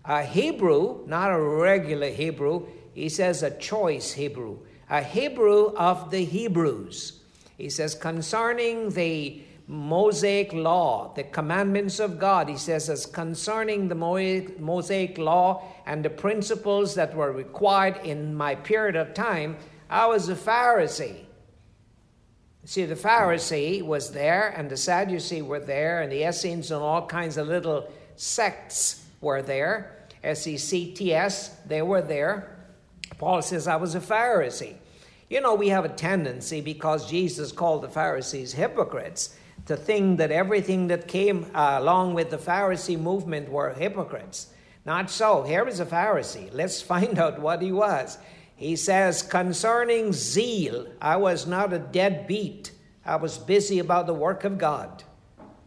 A 0.05 0.25
Hebrew, 0.25 1.07
not 1.07 1.31
a 1.31 1.41
regular 1.41 2.11
Hebrew, 2.11 2.67
he 2.93 3.09
says 3.09 3.43
a 3.43 3.57
choice 3.57 4.13
Hebrew, 4.13 4.59
a 4.91 5.03
Hebrew 5.03 5.75
of 5.77 6.11
the 6.11 6.25
Hebrews. 6.25 7.21
He 7.57 7.71
says, 7.71 7.95
concerning 7.95 8.91
the 8.91 9.43
Mosaic 9.67 10.53
law, 10.53 11.13
the 11.15 11.23
commandments 11.23 12.01
of 12.01 12.19
God. 12.19 12.49
He 12.49 12.57
says, 12.57 12.91
as 12.91 13.07
concerning 13.07 13.89
the 13.89 13.95
Mosaic 13.95 15.19
law 15.19 15.63
and 15.87 16.05
the 16.05 16.11
principles 16.11 16.95
that 16.95 17.15
were 17.15 17.33
required 17.33 17.99
in 18.05 18.35
my 18.35 18.55
period 18.55 18.97
of 18.97 19.15
time, 19.15 19.57
I 19.89 20.07
was 20.07 20.29
a 20.29 20.35
Pharisee. 20.35 21.25
See, 22.65 22.85
the 22.85 22.95
Pharisee 22.95 23.83
was 23.83 24.13
there, 24.13 24.55
and 24.57 24.71
the 24.71 24.77
Sadducee 24.77 25.43
were 25.43 25.61
there, 25.61 26.03
and 26.03 26.13
the 26.13 26.23
Essenes 26.29 26.71
and 26.71 26.83
all 26.83 27.07
kinds 27.07 27.37
of 27.37 27.49
little 27.49 27.91
sects 28.17 29.05
were 29.21 29.43
there. 29.43 30.07
S 30.23 30.47
E 30.47 30.57
C 30.57 30.93
T 30.93 31.13
S, 31.13 31.57
they 31.67 31.83
were 31.83 32.03
there. 32.03 32.57
Paul 33.19 33.43
says, 33.43 33.67
I 33.67 33.77
was 33.77 33.95
a 33.95 34.01
Pharisee. 34.01 34.75
You 35.29 35.41
know, 35.41 35.55
we 35.55 35.71
have 35.71 35.85
a 35.85 35.89
tendency, 35.89 36.61
because 36.61 37.09
Jesus 37.11 37.53
called 37.53 37.83
the 37.83 37.89
Pharisees 37.89 38.53
hypocrites, 38.53 39.37
to 39.67 39.77
think 39.77 40.19
that 40.19 40.31
everything 40.31 40.89
that 40.89 41.07
came 41.07 41.47
uh, 41.55 41.79
along 41.81 42.15
with 42.15 42.31
the 42.31 42.39
Pharisee 42.39 42.99
movement 42.99 43.49
were 43.49 43.71
hypocrites. 43.71 44.49
Not 44.85 45.11
so. 45.11 45.43
Here 45.43 45.67
is 45.69 45.81
a 45.81 45.87
Pharisee. 45.87 46.51
Let's 46.53 46.83
find 46.93 47.19
out 47.19 47.41
what 47.41 47.63
he 47.63 47.73
was. 47.73 48.19
He 48.57 48.77
says, 48.77 49.23
Concerning 49.23 50.13
zeal, 50.13 50.87
I 51.01 51.17
was 51.17 51.47
not 51.47 51.73
a 51.73 51.79
deadbeat. 51.79 52.73
I 53.05 53.17
was 53.17 53.39
busy 53.39 53.79
about 53.79 54.07
the 54.07 54.15
work 54.15 54.45
of 54.45 54.59
God. 54.59 55.03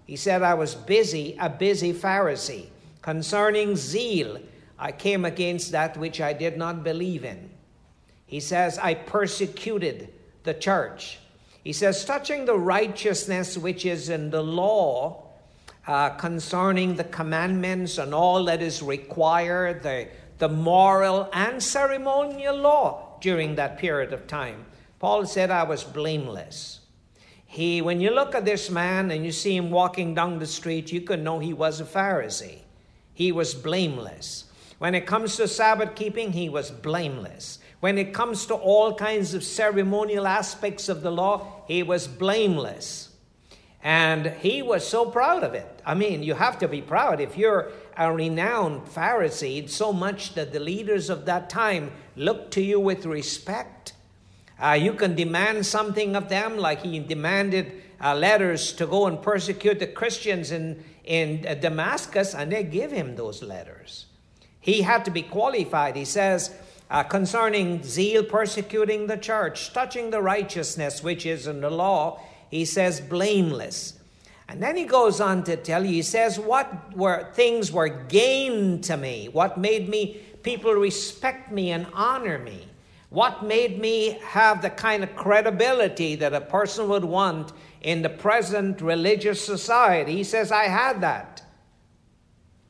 He 0.06 0.16
said, 0.16 0.44
I 0.44 0.54
was 0.54 0.76
busy, 0.76 1.36
a 1.40 1.50
busy 1.50 1.94
Pharisee. 1.94 2.68
Concerning 3.02 3.76
zeal, 3.76 4.40
I 4.78 4.92
came 4.92 5.26
against 5.26 5.72
that 5.72 5.98
which 5.98 6.22
I 6.22 6.34
did 6.34 6.58
not 6.58 6.84
believe 6.84 7.26
in. 7.26 7.50
He 8.26 8.40
says, 8.40 8.78
I 8.78 8.94
persecuted 8.94 10.10
the 10.44 10.54
church. 10.54 11.20
He 11.66 11.74
says, 11.74 12.06
touching 12.06 12.46
the 12.46 12.60
righteousness 12.60 13.58
which 13.58 13.88
is 13.88 14.10
in 14.10 14.30
the 14.30 14.44
law, 14.44 15.24
uh, 15.88 16.12
concerning 16.12 16.96
the 16.96 17.04
commandments 17.04 17.98
and 17.98 18.14
all 18.14 18.46
that 18.46 18.62
is 18.62 18.84
required, 18.84 19.82
the, 19.82 20.08
the 20.38 20.48
moral 20.48 21.28
and 21.34 21.62
ceremonial 21.62 22.56
law 22.56 23.18
during 23.20 23.56
that 23.56 23.80
period 23.80 24.14
of 24.14 24.28
time. 24.28 24.68
Paul 25.00 25.26
said, 25.26 25.50
I 25.50 25.64
was 25.64 25.84
blameless. 25.84 26.82
He, 27.48 27.82
when 27.82 28.00
you 28.00 28.12
look 28.12 28.36
at 28.36 28.46
this 28.46 28.70
man 28.70 29.10
and 29.10 29.26
you 29.26 29.32
see 29.32 29.56
him 29.56 29.72
walking 29.72 30.14
down 30.14 30.38
the 30.38 30.46
street, 30.46 30.92
you 30.92 31.02
can 31.02 31.24
know 31.24 31.40
he 31.40 31.54
was 31.54 31.82
a 31.82 31.86
Pharisee. 31.86 32.60
He 33.16 33.32
was 33.32 33.56
blameless. 33.56 34.44
When 34.78 34.94
it 34.94 35.08
comes 35.08 35.36
to 35.38 35.48
Sabbath 35.48 35.96
keeping, 35.96 36.34
he 36.34 36.48
was 36.48 36.70
blameless. 36.70 37.58
When 37.86 38.00
it 38.00 38.16
comes 38.16 38.48
to 38.48 38.56
all 38.56 38.96
kinds 38.96 39.36
of 39.36 39.44
ceremonial 39.44 40.26
aspects 40.26 40.90
of 40.90 41.04
the 41.04 41.12
law, 41.12 41.62
he 41.68 41.84
was 41.84 42.08
blameless. 42.08 43.10
And 43.84 44.26
he 44.42 44.64
was 44.64 44.88
so 44.88 45.12
proud 45.12 45.44
of 45.44 45.54
it. 45.54 45.84
I 45.86 45.94
mean, 45.94 46.24
you 46.24 46.34
have 46.34 46.58
to 46.62 46.68
be 46.68 46.82
proud. 46.82 47.22
If 47.22 47.38
you're 47.38 47.72
a 47.96 48.12
renowned 48.12 48.88
Pharisee, 48.88 49.70
so 49.70 49.94
much 49.94 50.34
that 50.34 50.52
the 50.52 50.60
leaders 50.60 51.12
of 51.12 51.26
that 51.26 51.48
time 51.48 51.92
look 52.16 52.50
to 52.58 52.62
you 52.64 52.80
with 52.80 53.06
respect. 53.06 53.94
Uh, 54.60 54.72
you 54.72 54.94
can 54.94 55.14
demand 55.14 55.64
something 55.68 56.16
of 56.16 56.28
them, 56.28 56.58
like 56.58 56.82
he 56.82 56.98
demanded 56.98 57.84
uh, 58.02 58.16
letters 58.16 58.74
to 58.74 58.88
go 58.88 59.06
and 59.06 59.22
persecute 59.22 59.78
the 59.78 59.86
Christians 59.86 60.50
in, 60.50 60.84
in 61.04 61.46
uh, 61.48 61.54
Damascus, 61.54 62.34
and 62.34 62.52
they 62.52 62.64
give 62.64 62.92
him 62.92 63.16
those 63.16 63.44
letters. 63.44 64.08
He 64.60 64.82
had 64.82 65.06
to 65.06 65.12
be 65.12 65.22
qualified. 65.22 65.96
He 65.96 66.06
says, 66.06 66.50
uh, 66.90 67.04
concerning 67.04 67.82
zeal 67.84 68.24
persecuting 68.24 69.08
the 69.08 69.18
church, 69.18 69.74
touching 69.74 70.12
the 70.12 70.22
righteousness 70.22 71.02
which 71.04 71.26
is 71.26 71.48
in 71.48 71.62
the 71.62 71.70
law, 71.70 72.20
he 72.50 72.66
says 72.66 73.02
blameless. 73.02 74.00
And 74.48 74.62
then 74.62 74.78
he 74.78 74.86
goes 74.86 75.20
on 75.20 75.44
to 75.46 75.58
tell 75.58 75.84
you, 75.84 75.94
he 75.94 76.02
says, 76.04 76.40
What 76.40 76.96
were 76.96 77.32
things 77.34 77.72
were 77.72 77.90
gained 77.90 78.84
to 78.86 78.98
me? 78.98 79.30
What 79.32 79.58
made 79.58 79.90
me 79.90 80.22
people 80.44 80.74
respect 80.74 81.52
me 81.52 81.72
and 81.72 81.88
honor 81.94 82.38
me? 82.38 82.68
What 83.10 83.46
made 83.46 83.80
me 83.80 84.20
have 84.24 84.62
the 84.62 84.70
kind 84.70 85.04
of 85.04 85.16
credibility 85.16 86.16
that 86.16 86.34
a 86.34 86.42
person 86.42 86.90
would 86.90 87.06
want 87.06 87.54
in 87.82 88.02
the 88.02 88.10
present 88.10 88.82
religious 88.82 89.44
society? 89.44 90.18
He 90.18 90.24
says, 90.24 90.52
I 90.52 90.66
had 90.66 91.02
that. 91.02 91.42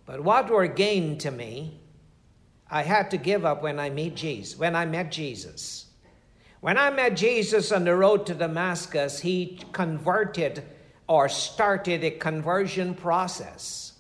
But 0.05 0.23
what 0.23 0.49
were 0.49 0.67
gained 0.67 1.19
to 1.21 1.31
me 1.31 1.79
I 2.75 2.83
had 2.83 3.09
to 3.11 3.17
give 3.17 3.45
up 3.45 3.63
when 3.63 3.79
I 3.79 3.89
meet 3.89 4.15
Jesus, 4.15 4.59
when 4.59 4.75
I 4.75 4.83
met 4.83 5.09
Jesus. 5.09 5.85
When 6.59 6.77
I 6.77 6.89
met 6.89 7.15
Jesus 7.15 7.71
on 7.71 7.85
the 7.85 7.95
road 7.95 8.25
to 8.25 8.33
Damascus, 8.33 9.21
he 9.21 9.61
converted 9.71 10.61
or 11.07 11.29
started 11.29 12.03
a 12.03 12.11
conversion 12.11 12.93
process. 12.93 13.93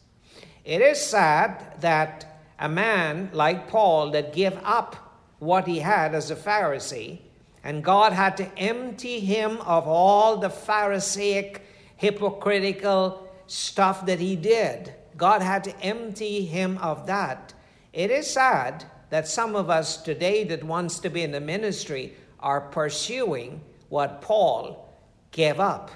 It 0.65 0.81
is 0.81 0.99
sad 0.99 1.79
that 1.79 2.41
a 2.59 2.67
man 2.67 3.29
like 3.31 3.69
Paul 3.69 4.11
that 4.11 4.33
gave 4.33 4.59
up 4.65 5.21
what 5.39 5.67
he 5.67 5.79
had 5.79 6.13
as 6.13 6.29
a 6.29 6.35
Pharisee, 6.35 7.19
and 7.63 7.81
God 7.81 8.11
had 8.11 8.35
to 8.35 8.59
empty 8.59 9.21
him 9.21 9.61
of 9.61 9.87
all 9.87 10.35
the 10.35 10.49
Pharisaic, 10.49 11.65
hypocritical 11.95 13.25
stuff 13.47 14.05
that 14.05 14.19
he 14.19 14.35
did. 14.35 14.93
God 15.15 15.41
had 15.41 15.63
to 15.63 15.79
empty 15.79 16.43
him 16.43 16.77
of 16.79 17.07
that 17.07 17.53
it 17.95 18.11
is 18.11 18.29
sad 18.29 18.83
that 19.09 19.27
some 19.27 19.55
of 19.55 19.69
us 19.69 19.97
today 19.97 20.43
that 20.43 20.63
wants 20.63 20.99
to 20.99 21.09
be 21.09 21.23
in 21.23 21.31
the 21.31 21.39
ministry 21.39 22.13
are 22.41 22.61
pursuing 22.61 23.61
what 23.89 24.21
Paul 24.21 24.93
gave 25.31 25.59
up. 25.59 25.89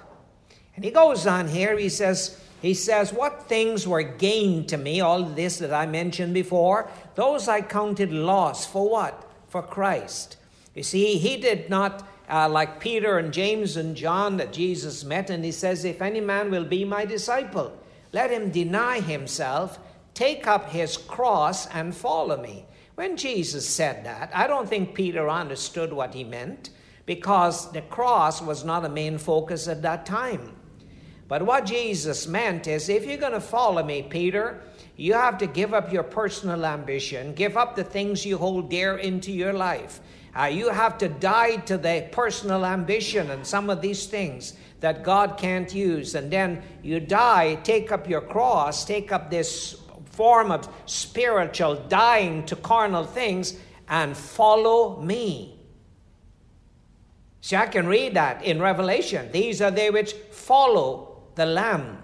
And 0.75 0.85
he 0.85 0.91
goes 0.91 1.27
on 1.27 1.49
here, 1.49 1.77
he 1.77 1.89
says, 1.89 2.41
he 2.61 2.73
says, 2.73 3.11
What 3.11 3.47
things 3.49 3.85
were 3.85 4.01
gained 4.01 4.69
to 4.69 4.77
me, 4.77 5.01
all 5.01 5.23
this 5.23 5.57
that 5.57 5.73
I 5.73 5.85
mentioned 5.85 6.33
before, 6.33 6.89
those 7.15 7.47
I 7.49 7.61
counted 7.61 8.13
loss. 8.13 8.65
For 8.65 8.89
what? 8.89 9.29
For 9.49 9.61
Christ. 9.61 10.37
You 10.73 10.83
see, 10.83 11.17
he 11.17 11.35
did 11.35 11.69
not, 11.69 12.07
uh, 12.29 12.47
like 12.47 12.79
Peter 12.79 13.17
and 13.17 13.33
James 13.33 13.75
and 13.75 13.95
John 13.95 14.37
that 14.37 14.53
Jesus 14.53 15.03
met, 15.03 15.29
and 15.29 15.43
he 15.43 15.51
says, 15.51 15.83
If 15.83 16.01
any 16.01 16.21
man 16.21 16.51
will 16.51 16.65
be 16.65 16.85
my 16.85 17.03
disciple, 17.03 17.77
let 18.11 18.31
him 18.31 18.51
deny 18.51 19.01
himself 19.01 19.79
Take 20.19 20.47
up 20.47 20.69
his 20.69 20.97
cross 20.97 21.65
and 21.67 21.95
follow 21.95 22.35
me. 22.35 22.65
When 22.95 23.15
Jesus 23.15 23.65
said 23.65 24.03
that, 24.03 24.29
I 24.33 24.47
don't 24.47 24.67
think 24.67 24.93
Peter 24.93 25.29
understood 25.29 25.93
what 25.93 26.13
he 26.13 26.25
meant 26.25 26.71
because 27.05 27.71
the 27.71 27.83
cross 27.83 28.41
was 28.41 28.65
not 28.65 28.83
a 28.83 28.89
main 28.89 29.17
focus 29.17 29.69
at 29.69 29.81
that 29.83 30.05
time. 30.05 30.57
But 31.29 31.43
what 31.43 31.65
Jesus 31.65 32.27
meant 32.27 32.67
is 32.67 32.89
if 32.89 33.05
you're 33.05 33.15
going 33.15 33.31
to 33.31 33.39
follow 33.39 33.81
me, 33.81 34.01
Peter, 34.01 34.61
you 34.97 35.13
have 35.13 35.37
to 35.37 35.47
give 35.47 35.73
up 35.73 35.93
your 35.93 36.03
personal 36.03 36.65
ambition, 36.65 37.33
give 37.33 37.55
up 37.55 37.77
the 37.77 37.85
things 37.85 38.25
you 38.25 38.37
hold 38.37 38.69
dear 38.69 38.97
into 38.97 39.31
your 39.31 39.53
life. 39.53 40.01
Uh, 40.37 40.47
you 40.47 40.67
have 40.67 40.97
to 40.97 41.07
die 41.07 41.55
to 41.55 41.77
the 41.77 42.09
personal 42.11 42.65
ambition 42.65 43.31
and 43.31 43.47
some 43.47 43.69
of 43.69 43.81
these 43.81 44.05
things 44.05 44.57
that 44.81 45.01
God 45.01 45.37
can't 45.37 45.73
use. 45.73 46.13
And 46.13 46.29
then 46.29 46.61
you 46.83 46.99
die, 46.99 47.55
take 47.63 47.93
up 47.93 48.09
your 48.09 48.19
cross, 48.19 48.83
take 48.83 49.13
up 49.13 49.31
this 49.31 49.77
form 50.09 50.51
of 50.51 50.67
spiritual 50.85 51.75
dying 51.87 52.45
to 52.45 52.55
carnal 52.55 53.05
things 53.05 53.57
and 53.87 54.15
follow 54.15 55.01
me. 55.01 55.59
See, 57.41 57.55
I 57.55 57.67
can 57.67 57.87
read 57.87 58.15
that 58.15 58.43
in 58.43 58.61
Revelation. 58.61 59.31
These 59.31 59.61
are 59.61 59.71
they 59.71 59.89
which 59.89 60.13
follow 60.31 61.21
the 61.35 61.45
Lamb. 61.45 62.03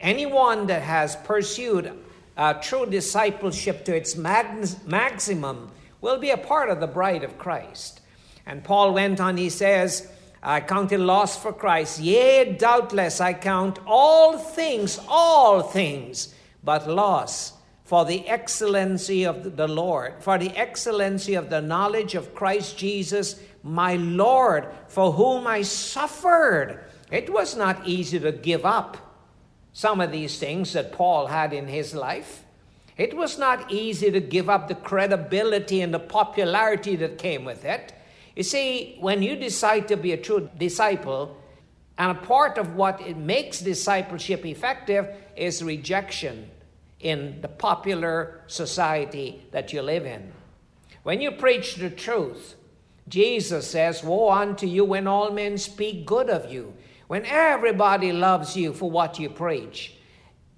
Anyone 0.00 0.66
that 0.66 0.82
has 0.82 1.16
pursued 1.16 1.92
uh, 2.36 2.54
true 2.54 2.86
discipleship 2.86 3.84
to 3.86 3.96
its 3.96 4.16
mag- 4.16 4.68
maximum 4.86 5.70
will 6.00 6.18
be 6.18 6.30
a 6.30 6.36
part 6.36 6.68
of 6.68 6.80
the 6.80 6.86
bride 6.86 7.24
of 7.24 7.38
Christ. 7.38 8.00
And 8.44 8.64
Paul 8.64 8.92
went 8.92 9.20
on, 9.20 9.36
he 9.36 9.48
says, 9.48 10.10
I 10.42 10.60
counted 10.60 10.98
loss 11.00 11.36
for 11.40 11.52
Christ. 11.52 12.00
Yea, 12.00 12.52
doubtless 12.54 13.20
I 13.20 13.32
count 13.32 13.78
all 13.86 14.36
things, 14.36 14.98
all 15.08 15.62
things 15.62 16.34
but 16.62 16.88
loss 16.88 17.54
for 17.84 18.04
the 18.04 18.26
excellency 18.28 19.24
of 19.24 19.56
the 19.56 19.68
Lord, 19.68 20.14
for 20.20 20.38
the 20.38 20.56
excellency 20.56 21.34
of 21.34 21.50
the 21.50 21.60
knowledge 21.60 22.14
of 22.14 22.34
Christ 22.34 22.78
Jesus, 22.78 23.40
my 23.62 23.96
Lord, 23.96 24.68
for 24.88 25.12
whom 25.12 25.46
I 25.46 25.62
suffered. 25.62 26.84
It 27.10 27.32
was 27.32 27.56
not 27.56 27.86
easy 27.86 28.18
to 28.20 28.32
give 28.32 28.64
up 28.64 28.96
some 29.72 30.00
of 30.00 30.12
these 30.12 30.38
things 30.38 30.72
that 30.72 30.92
Paul 30.92 31.26
had 31.26 31.52
in 31.52 31.66
his 31.66 31.94
life. 31.94 32.44
It 32.96 33.16
was 33.16 33.38
not 33.38 33.70
easy 33.70 34.10
to 34.10 34.20
give 34.20 34.48
up 34.48 34.68
the 34.68 34.74
credibility 34.74 35.80
and 35.80 35.92
the 35.92 35.98
popularity 35.98 36.96
that 36.96 37.18
came 37.18 37.44
with 37.44 37.64
it. 37.64 37.92
You 38.36 38.42
see, 38.42 38.96
when 39.00 39.22
you 39.22 39.36
decide 39.36 39.88
to 39.88 39.96
be 39.96 40.12
a 40.12 40.16
true 40.16 40.48
disciple, 40.58 41.36
and 41.98 42.10
a 42.10 42.20
part 42.20 42.58
of 42.58 42.74
what 42.74 43.00
it 43.00 43.16
makes 43.16 43.60
discipleship 43.60 44.44
effective 44.46 45.08
is 45.36 45.62
rejection 45.62 46.50
in 47.00 47.40
the 47.40 47.48
popular 47.48 48.40
society 48.46 49.44
that 49.50 49.72
you 49.72 49.82
live 49.82 50.06
in. 50.06 50.32
When 51.02 51.20
you 51.20 51.32
preach 51.32 51.76
the 51.76 51.90
truth, 51.90 52.54
Jesus 53.08 53.68
says, 53.68 54.04
Woe 54.04 54.30
unto 54.30 54.66
you 54.66 54.84
when 54.84 55.06
all 55.06 55.30
men 55.30 55.58
speak 55.58 56.06
good 56.06 56.30
of 56.30 56.50
you, 56.50 56.72
when 57.08 57.26
everybody 57.26 58.12
loves 58.12 58.56
you 58.56 58.72
for 58.72 58.90
what 58.90 59.18
you 59.18 59.28
preach. 59.28 59.94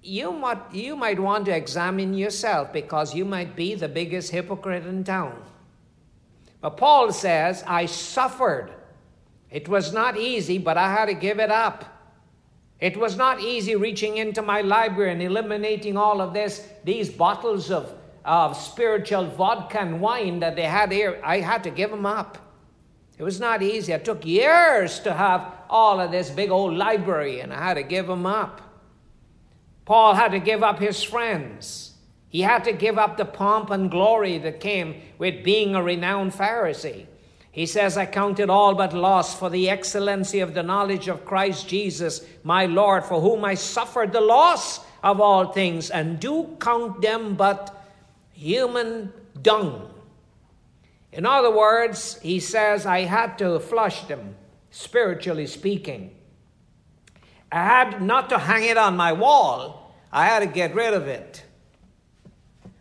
You 0.01 0.31
might, 0.31 0.71
you 0.71 0.95
might 0.95 1.19
want 1.19 1.45
to 1.45 1.55
examine 1.55 2.13
yourself 2.13 2.71
because 2.71 3.15
you 3.15 3.25
might 3.25 3.55
be 3.55 3.73
the 3.73 3.89
biggest 3.89 4.31
hypocrite 4.31 4.85
in 4.85 5.03
town. 5.03 5.41
But 6.61 6.77
Paul 6.77 7.11
says, 7.11 7.63
I 7.65 7.87
suffered. 7.87 8.71
It 9.55 9.69
was 9.69 9.93
not 9.93 10.17
easy, 10.17 10.57
but 10.57 10.75
I 10.75 10.91
had 10.91 11.05
to 11.05 11.13
give 11.13 11.39
it 11.39 11.49
up. 11.49 11.85
It 12.81 12.97
was 12.97 13.15
not 13.15 13.39
easy 13.39 13.73
reaching 13.77 14.17
into 14.17 14.41
my 14.41 14.59
library 14.59 15.13
and 15.13 15.21
eliminating 15.21 15.95
all 15.95 16.19
of 16.19 16.33
this, 16.33 16.67
these 16.83 17.09
bottles 17.09 17.71
of, 17.71 17.89
of 18.25 18.57
spiritual 18.57 19.27
vodka 19.27 19.79
and 19.79 20.01
wine 20.01 20.41
that 20.41 20.57
they 20.57 20.63
had 20.63 20.91
here. 20.91 21.21
I 21.23 21.39
had 21.39 21.63
to 21.63 21.69
give 21.69 21.89
them 21.89 22.05
up. 22.05 22.37
It 23.17 23.23
was 23.23 23.39
not 23.39 23.63
easy. 23.63 23.93
It 23.93 24.03
took 24.03 24.25
years 24.25 24.99
to 24.99 25.13
have 25.13 25.49
all 25.69 26.01
of 26.01 26.11
this 26.11 26.29
big 26.29 26.51
old 26.51 26.73
library, 26.73 27.39
and 27.39 27.53
I 27.53 27.63
had 27.63 27.75
to 27.75 27.83
give 27.83 28.07
them 28.07 28.25
up. 28.25 28.59
Paul 29.85 30.15
had 30.15 30.31
to 30.31 30.39
give 30.39 30.63
up 30.63 30.79
his 30.79 31.01
friends. 31.01 31.93
He 32.27 32.41
had 32.41 32.65
to 32.65 32.73
give 32.73 32.97
up 32.97 33.15
the 33.15 33.23
pomp 33.23 33.69
and 33.69 33.89
glory 33.89 34.37
that 34.39 34.59
came 34.59 35.01
with 35.17 35.45
being 35.45 35.75
a 35.75 35.81
renowned 35.81 36.33
Pharisee. 36.33 37.05
He 37.55 37.67
says, 37.67 37.95
I 37.95 38.05
count 38.05 38.41
it 38.41 38.49
all 38.49 38.75
but 38.75 38.91
loss 38.91 39.39
for 39.39 39.49
the 39.49 39.69
excellency 39.69 40.41
of 40.41 40.53
the 40.53 40.61
knowledge 40.61 41.07
of 41.07 41.23
Christ 41.23 41.69
Jesus, 41.69 42.19
my 42.43 42.65
Lord, 42.65 43.05
for 43.05 43.21
whom 43.21 43.45
I 43.45 43.53
suffered 43.53 44.11
the 44.11 44.19
loss 44.19 44.81
of 45.01 45.21
all 45.21 45.53
things, 45.53 45.89
and 45.89 46.19
do 46.19 46.57
count 46.59 47.01
them 47.01 47.35
but 47.35 47.73
human 48.33 49.13
dung. 49.41 49.89
In 51.13 51.25
other 51.25 51.49
words, 51.49 52.19
he 52.21 52.41
says, 52.41 52.85
I 52.85 53.05
had 53.05 53.37
to 53.37 53.57
flush 53.61 54.03
them, 54.03 54.35
spiritually 54.69 55.47
speaking. 55.47 56.13
I 57.53 57.63
had 57.63 58.01
not 58.01 58.27
to 58.31 58.37
hang 58.37 58.65
it 58.65 58.75
on 58.75 58.97
my 58.97 59.13
wall, 59.13 59.95
I 60.11 60.25
had 60.25 60.39
to 60.39 60.45
get 60.45 60.75
rid 60.75 60.93
of 60.93 61.07
it. 61.07 61.41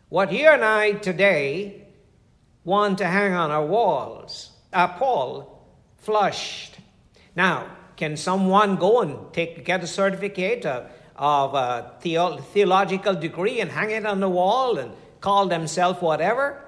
What 0.08 0.32
you 0.32 0.48
and 0.48 0.64
I 0.64 0.94
today 0.94 1.84
want 2.64 2.98
to 2.98 3.06
hang 3.06 3.34
on 3.34 3.52
our 3.52 3.64
walls 3.64 4.50
are 4.74 4.94
Paul 4.98 5.66
flushed. 5.98 6.76
Now, 7.36 7.68
can 7.96 8.16
someone 8.16 8.76
go 8.76 9.00
and 9.00 9.32
take, 9.32 9.64
get 9.64 9.82
a 9.82 9.86
certificate 9.86 10.66
of, 10.66 10.90
of 11.16 11.54
a 11.54 11.92
theo- 12.00 12.38
theological 12.38 13.14
degree 13.14 13.60
and 13.60 13.70
hang 13.70 13.90
it 13.90 14.04
on 14.04 14.20
the 14.20 14.28
wall 14.28 14.78
and 14.78 14.92
call 15.20 15.46
themselves 15.46 16.02
whatever? 16.02 16.60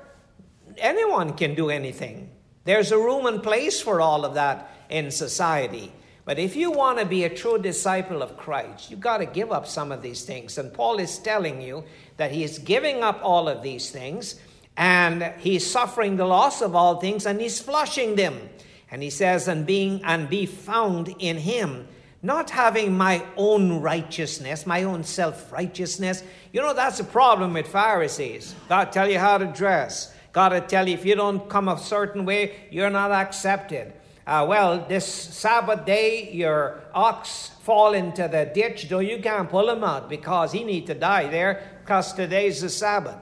Anyone 0.78 1.34
can 1.34 1.54
do 1.54 1.70
anything. 1.70 2.30
There's 2.64 2.92
a 2.92 2.98
room 2.98 3.26
and 3.26 3.42
place 3.42 3.80
for 3.80 4.00
all 4.00 4.24
of 4.24 4.34
that 4.34 4.70
in 4.88 5.10
society. 5.10 5.92
But 6.24 6.40
if 6.40 6.56
you 6.56 6.72
want 6.72 6.98
to 6.98 7.06
be 7.06 7.22
a 7.22 7.30
true 7.30 7.56
disciple 7.56 8.20
of 8.20 8.36
Christ, 8.36 8.90
you've 8.90 9.00
got 9.00 9.18
to 9.18 9.26
give 9.26 9.52
up 9.52 9.66
some 9.66 9.92
of 9.92 10.02
these 10.02 10.24
things. 10.24 10.58
And 10.58 10.72
Paul 10.72 10.98
is 10.98 11.18
telling 11.18 11.62
you 11.62 11.84
that 12.16 12.32
he 12.32 12.42
is 12.42 12.58
giving 12.58 13.02
up 13.02 13.20
all 13.22 13.48
of 13.48 13.62
these 13.62 13.90
things 13.90 14.34
and 14.76 15.32
he's 15.38 15.68
suffering 15.68 16.16
the 16.16 16.26
loss 16.26 16.60
of 16.60 16.74
all 16.74 17.00
things 17.00 17.26
and 17.26 17.40
he's 17.40 17.60
flushing 17.60 18.16
them. 18.16 18.48
And 18.90 19.02
he 19.02 19.10
says, 19.10 19.48
and 19.48 19.66
being 19.66 20.02
and 20.04 20.28
be 20.28 20.46
found 20.46 21.14
in 21.18 21.38
him, 21.38 21.88
not 22.22 22.50
having 22.50 22.96
my 22.96 23.24
own 23.36 23.80
righteousness, 23.80 24.66
my 24.66 24.84
own 24.84 25.04
self-righteousness. 25.04 26.22
You 26.52 26.60
know, 26.60 26.74
that's 26.74 27.00
a 27.00 27.04
problem 27.04 27.54
with 27.54 27.66
Pharisees. 27.66 28.54
God 28.68 28.92
tell 28.92 29.08
you 29.08 29.18
how 29.18 29.38
to 29.38 29.46
dress. 29.46 30.14
God 30.32 30.52
will 30.52 30.60
tell 30.62 30.86
you 30.86 30.94
if 30.94 31.04
you 31.04 31.14
don't 31.14 31.48
come 31.48 31.68
a 31.68 31.78
certain 31.78 32.24
way, 32.24 32.68
you're 32.70 32.90
not 32.90 33.10
accepted 33.10 33.92
uh, 34.26 34.44
well, 34.48 34.84
this 34.88 35.06
Sabbath 35.06 35.86
day, 35.86 36.32
your 36.32 36.82
ox 36.92 37.52
fall 37.62 37.94
into 37.94 38.26
the 38.26 38.50
ditch, 38.52 38.88
though 38.88 38.98
you 38.98 39.22
can't 39.22 39.48
pull 39.48 39.70
him 39.70 39.84
out 39.84 40.08
because 40.08 40.50
he 40.50 40.64
need 40.64 40.86
to 40.86 40.94
die 40.94 41.28
there 41.28 41.78
because 41.84 42.12
today's 42.12 42.60
the 42.60 42.68
Sabbath. 42.68 43.18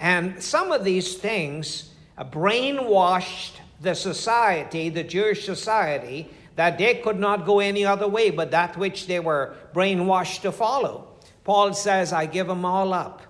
And 0.00 0.42
some 0.42 0.72
of 0.72 0.82
these 0.82 1.14
things 1.14 1.90
uh, 2.18 2.24
brainwashed 2.24 3.52
the 3.80 3.94
society, 3.94 4.88
the 4.88 5.04
Jewish 5.04 5.44
society, 5.44 6.28
that 6.56 6.76
they 6.76 6.96
could 6.96 7.18
not 7.18 7.46
go 7.46 7.60
any 7.60 7.84
other 7.84 8.08
way 8.08 8.30
but 8.30 8.50
that 8.50 8.76
which 8.76 9.06
they 9.06 9.20
were 9.20 9.54
brainwashed 9.72 10.42
to 10.42 10.50
follow. 10.50 11.06
Paul 11.44 11.72
says, 11.72 12.12
I 12.12 12.26
give 12.26 12.48
them 12.48 12.64
all 12.64 12.92
up. 12.92 13.22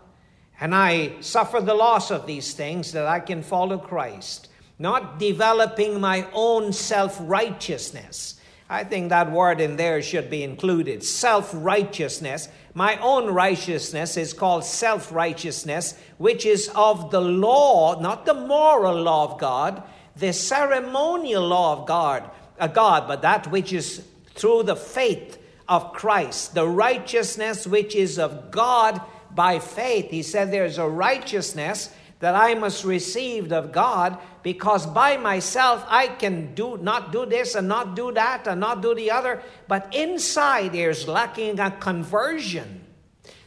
And 0.59 0.75
I 0.75 1.21
suffer 1.21 1.61
the 1.61 1.75
loss 1.75 2.11
of 2.11 2.27
these 2.27 2.55
things 2.55 2.93
that 2.93 3.07
I 3.07 3.21
can 3.21 3.43
follow 3.43 3.79
Christ 3.79 4.49
not 4.81 5.19
developing 5.19 6.01
my 6.01 6.27
own 6.33 6.73
self 6.73 7.19
righteousness. 7.21 8.40
I 8.73 8.85
think 8.85 9.09
that 9.09 9.33
word 9.33 9.61
in 9.61 9.77
there 9.77 10.01
should 10.01 10.31
be 10.31 10.45
included. 10.45 11.03
Self 11.03 11.51
righteousness. 11.53 12.49
My 12.73 12.97
own 12.99 13.27
righteousness 13.27 14.17
is 14.17 14.33
called 14.33 14.65
self 14.65 15.11
righteousness, 15.11 15.99
which 16.19 16.47
is 16.47 16.71
of 16.77 17.11
the 17.11 17.21
law, 17.21 18.01
not 18.01 18.27
the 18.27 18.35
moral 18.35 19.03
law 19.03 19.25
of 19.25 19.41
God, 19.41 19.83
the 20.15 20.33
ceremonial 20.33 21.49
law 21.49 21.81
of 21.81 21.87
God, 21.89 22.31
uh, 22.61 22.69
God, 22.69 23.09
but 23.09 23.23
that 23.23 23.51
which 23.51 23.73
is 23.73 24.05
through 24.37 24.63
the 24.63 24.77
faith 24.77 25.39
of 25.69 25.93
Christ, 25.93 26.55
the 26.55 26.69
righteousness 26.69 27.67
which 27.67 27.97
is 27.97 28.21
of 28.21 28.53
God 28.53 29.01
by 29.33 29.59
faith. 29.59 30.11
He 30.11 30.23
said 30.23 30.53
there's 30.53 30.79
a 30.79 30.89
righteousness 30.89 31.93
that 32.21 32.35
I 32.35 32.55
must 32.55 32.85
receive 32.85 33.51
of 33.51 33.73
God 33.73 34.19
because 34.43 34.87
by 34.87 35.17
myself 35.17 35.85
I 35.89 36.07
can 36.07 36.55
do 36.55 36.79
not 36.79 37.13
do 37.13 37.27
this 37.27 37.55
and 37.55 37.67
not 37.67 37.97
do 37.97 38.13
that 38.13 38.47
and 38.47 38.61
not 38.61 38.83
do 38.83 38.95
the 38.95 39.11
other, 39.11 39.43
but 39.67 39.95
inside 39.95 40.73
there's 40.73 41.09
lacking 41.09 41.59
a 41.59 41.71
conversion. 41.71 42.85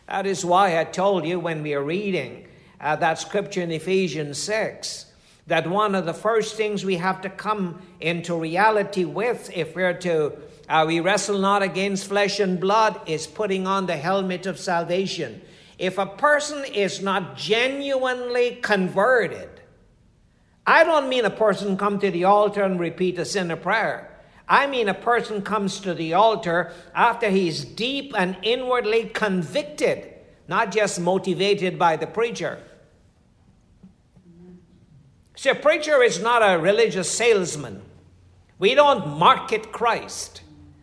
That 0.07 0.25
is 0.25 0.43
why 0.43 0.79
I 0.79 0.83
told 0.83 1.25
you 1.25 1.39
when 1.39 1.63
we 1.63 1.73
are 1.75 1.83
reading 1.83 2.47
uh, 2.81 2.95
that 2.97 3.19
scripture 3.19 3.61
in 3.61 3.71
Ephesians 3.71 4.37
6 4.39 5.05
that 5.47 5.67
one 5.67 5.93
of 5.93 6.05
the 6.05 6.13
first 6.13 6.55
things 6.55 6.85
we 6.85 6.95
have 6.95 7.21
to 7.21 7.29
come 7.29 7.81
into 7.99 8.35
reality 8.35 9.05
with 9.05 9.51
if 9.55 9.75
we're 9.75 9.93
to 9.93 10.33
uh, 10.69 10.85
we 10.87 11.01
wrestle 11.01 11.39
not 11.39 11.61
against 11.61 12.07
flesh 12.07 12.39
and 12.39 12.59
blood 12.59 12.99
is 13.05 13.27
putting 13.27 13.67
on 13.67 13.85
the 13.85 13.97
helmet 13.97 14.45
of 14.45 14.57
salvation 14.57 15.41
if 15.77 15.97
a 15.97 16.05
person 16.05 16.63
is 16.65 17.01
not 17.01 17.37
genuinely 17.37 18.55
converted, 18.61 19.49
I 20.65 20.83
don't 20.83 21.09
mean 21.09 21.25
a 21.25 21.29
person 21.29 21.77
come 21.77 21.99
to 21.99 22.11
the 22.11 22.23
altar 22.23 22.63
and 22.63 22.79
repeat 22.79 23.17
a 23.19 23.25
sinner 23.25 23.55
prayer. 23.55 24.09
I 24.47 24.67
mean 24.67 24.89
a 24.89 24.93
person 24.93 25.41
comes 25.41 25.79
to 25.81 25.93
the 25.93 26.13
altar 26.13 26.71
after 26.93 27.29
he's 27.29 27.63
deep 27.63 28.13
and 28.17 28.37
inwardly 28.41 29.05
convicted, 29.05 30.13
not 30.47 30.71
just 30.71 30.99
motivated 30.99 31.79
by 31.79 31.95
the 31.95 32.07
preacher. 32.07 32.59
See, 35.35 35.49
a 35.49 35.55
preacher 35.55 36.03
is 36.03 36.21
not 36.21 36.41
a 36.41 36.59
religious 36.59 37.09
salesman. 37.09 37.81
We 38.59 38.75
don't 38.75 39.17
market 39.17 39.71
Christ. 39.71 40.41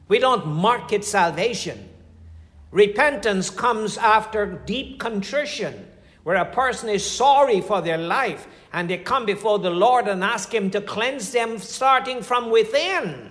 We 0.08 0.18
don't 0.18 0.46
market 0.46 1.04
salvation. 1.04 1.89
Repentance 2.70 3.50
comes 3.50 3.98
after 3.98 4.46
deep 4.46 5.00
contrition, 5.00 5.88
where 6.22 6.36
a 6.36 6.44
person 6.44 6.88
is 6.88 7.04
sorry 7.04 7.60
for 7.60 7.80
their 7.80 7.98
life 7.98 8.46
and 8.72 8.88
they 8.88 8.98
come 8.98 9.26
before 9.26 9.58
the 9.58 9.70
Lord 9.70 10.06
and 10.06 10.22
ask 10.22 10.52
Him 10.54 10.70
to 10.70 10.80
cleanse 10.80 11.32
them 11.32 11.58
starting 11.58 12.22
from 12.22 12.50
within. 12.50 13.30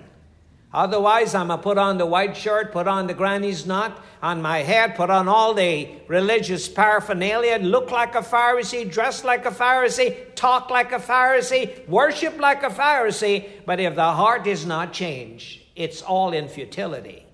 Otherwise, 0.72 1.34
I'm 1.34 1.48
going 1.48 1.60
to 1.60 1.64
put 1.64 1.78
on 1.80 1.98
the 1.98 2.06
white 2.06 2.38
shirt, 2.38 2.72
put 2.72 2.88
on 2.88 3.08
the 3.08 3.14
granny's 3.16 3.66
knot 3.66 4.04
on 4.22 4.40
my 4.42 4.60
head, 4.60 4.96
put 4.96 5.10
on 5.10 5.28
all 5.28 5.56
the 5.56 5.90
religious 6.08 6.68
paraphernalia, 6.68 7.58
look 7.60 7.90
like 7.90 8.14
a 8.14 8.22
Pharisee, 8.22 8.92
dress 8.92 9.24
like 9.24 9.48
a 9.48 9.52
Pharisee, 9.52 10.36
talk 10.36 10.70
like 10.70 10.92
a 10.92 11.00
Pharisee, 11.00 11.88
worship 11.88 12.38
like 12.38 12.62
a 12.62 12.70
Pharisee. 12.70 13.50
But 13.66 13.80
if 13.80 13.96
the 13.96 14.12
heart 14.12 14.46
is 14.46 14.66
not 14.66 14.94
changed, 14.94 15.62
it's 15.76 16.04
all 16.04 16.34
in 16.34 16.48
futility. 16.48 17.26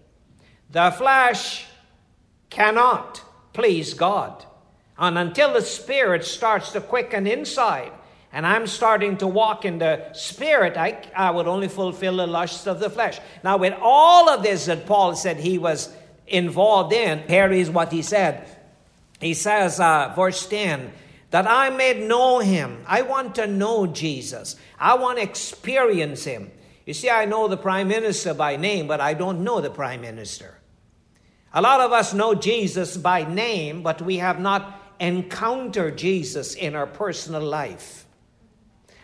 The 0.72 0.92
flesh 0.92 1.66
cannot 2.50 3.22
please 3.56 3.94
God. 3.94 4.46
And 4.98 5.18
until 5.18 5.54
the 5.54 5.62
Spirit 5.62 6.26
starts 6.26 6.72
to 6.74 6.82
quicken 6.82 7.26
inside, 7.26 7.92
and 8.32 8.46
I'm 8.46 8.68
starting 8.68 9.18
to 9.18 9.28
walk 9.28 9.66
in 9.66 9.80
the 9.80 10.12
Spirit, 10.14 10.78
I, 10.78 11.02
I 11.16 11.32
would 11.32 11.48
only 11.48 11.70
fulfill 11.70 12.18
the 12.18 12.28
lusts 12.28 12.68
of 12.68 12.80
the 12.80 12.90
flesh. 12.90 13.20
Now, 13.44 13.58
with 13.58 13.74
all 13.82 14.30
of 14.30 14.44
this 14.44 14.66
that 14.66 14.86
Paul 14.86 15.16
said 15.16 15.38
he 15.38 15.58
was 15.58 15.90
involved 16.28 16.94
in, 16.94 17.20
here 17.28 17.52
is 17.52 17.70
what 17.70 17.92
he 17.92 18.02
said. 18.02 18.48
He 19.22 19.34
says, 19.34 19.80
uh, 19.80 20.14
verse 20.16 20.46
10, 20.48 20.92
that 21.32 21.48
I 21.48 21.70
may 21.70 22.06
know 22.06 22.40
him. 22.40 22.84
I 22.86 23.04
want 23.04 23.36
to 23.36 23.48
know 23.48 23.88
Jesus. 23.88 24.58
I 24.78 24.96
want 24.96 25.18
to 25.18 25.24
experience 25.24 26.26
him. 26.26 26.52
You 26.86 26.94
see, 26.94 27.10
I 27.10 27.26
know 27.26 27.48
the 27.48 27.58
prime 27.58 27.88
minister 27.88 28.34
by 28.34 28.58
name, 28.58 28.88
but 28.88 29.02
I 29.02 29.14
don't 29.14 29.44
know 29.44 29.62
the 29.62 29.70
prime 29.70 30.02
minister. 30.02 30.60
A 31.56 31.62
lot 31.62 31.80
of 31.80 31.94
us 31.94 32.14
know 32.14 32.36
Jesus 32.36 32.98
by 32.98 33.24
name, 33.24 33.82
but 33.82 34.02
we 34.02 34.18
have 34.18 34.42
not 34.42 34.82
encountered 35.00 35.98
Jesus 35.98 36.54
in 36.54 36.76
our 36.76 36.86
personal 36.86 37.42
life. 37.42 38.06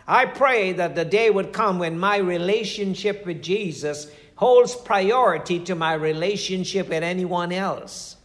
I 0.06 0.26
pray 0.26 0.74
that 0.74 0.94
the 0.94 1.06
day 1.06 1.30
would 1.30 1.54
come 1.54 1.80
when 1.80 1.98
my 1.98 2.18
relationship 2.18 3.26
with 3.26 3.42
Jesus 3.42 4.12
holds 4.36 4.76
priority 4.76 5.60
to 5.62 5.76
my 5.76 5.94
relationship 5.94 6.90
with 6.90 7.04
anyone 7.04 7.54
else. 7.54 8.18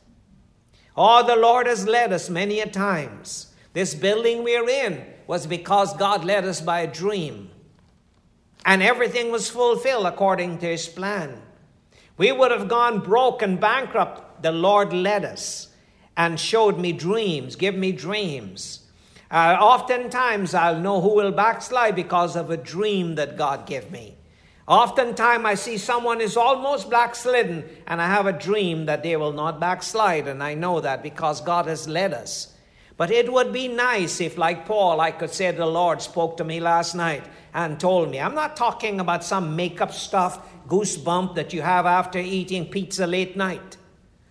Oh, 0.96 1.24
the 1.24 1.36
Lord 1.36 1.68
has 1.68 1.86
led 1.86 2.12
us 2.12 2.28
many 2.28 2.58
a 2.58 2.66
times. 2.66 3.54
This 3.74 3.94
building 3.94 4.42
we're 4.42 4.68
in 4.68 5.06
was 5.28 5.46
because 5.46 5.96
God 5.96 6.24
led 6.24 6.44
us 6.44 6.60
by 6.60 6.80
a 6.80 6.92
dream. 6.92 7.50
And 8.64 8.82
everything 8.82 9.30
was 9.30 9.48
fulfilled 9.48 10.06
according 10.06 10.58
to 10.58 10.66
his 10.66 10.88
plan. 10.88 11.42
We 12.16 12.32
would 12.32 12.50
have 12.50 12.68
gone 12.68 13.00
broke 13.00 13.42
and 13.42 13.60
bankrupt. 13.60 14.42
The 14.42 14.52
Lord 14.52 14.92
led 14.92 15.24
us 15.24 15.68
and 16.16 16.40
showed 16.40 16.78
me 16.78 16.92
dreams, 16.92 17.56
give 17.56 17.74
me 17.74 17.92
dreams. 17.92 18.80
Uh, 19.30 19.56
oftentimes, 19.60 20.54
I'll 20.54 20.80
know 20.80 21.00
who 21.00 21.14
will 21.14 21.32
backslide 21.32 21.94
because 21.94 22.36
of 22.36 22.50
a 22.50 22.56
dream 22.56 23.16
that 23.16 23.36
God 23.36 23.66
gave 23.66 23.90
me. 23.90 24.14
Oftentimes, 24.66 25.44
I 25.44 25.54
see 25.54 25.78
someone 25.78 26.20
is 26.20 26.36
almost 26.36 26.90
backslidden, 26.90 27.64
and 27.86 28.00
I 28.00 28.06
have 28.06 28.26
a 28.26 28.32
dream 28.32 28.86
that 28.86 29.02
they 29.02 29.16
will 29.16 29.32
not 29.32 29.60
backslide, 29.60 30.26
and 30.26 30.42
I 30.42 30.54
know 30.54 30.80
that 30.80 31.02
because 31.02 31.40
God 31.40 31.66
has 31.66 31.86
led 31.86 32.14
us. 32.14 32.54
But 32.96 33.10
it 33.10 33.30
would 33.30 33.52
be 33.52 33.68
nice 33.68 34.20
if, 34.20 34.38
like 34.38 34.64
Paul, 34.64 35.00
I 35.00 35.10
could 35.10 35.30
say 35.30 35.50
the 35.50 35.66
Lord 35.66 36.00
spoke 36.00 36.38
to 36.38 36.44
me 36.44 36.60
last 36.60 36.94
night 36.94 37.24
and 37.56 37.80
told 37.80 38.10
me. 38.10 38.20
I'm 38.20 38.34
not 38.34 38.54
talking 38.54 39.00
about 39.00 39.24
some 39.24 39.56
makeup 39.56 39.90
stuff, 39.90 40.46
goosebump 40.68 41.36
that 41.36 41.54
you 41.54 41.62
have 41.62 41.86
after 41.86 42.18
eating 42.18 42.66
pizza 42.66 43.06
late 43.06 43.34
night. 43.34 43.78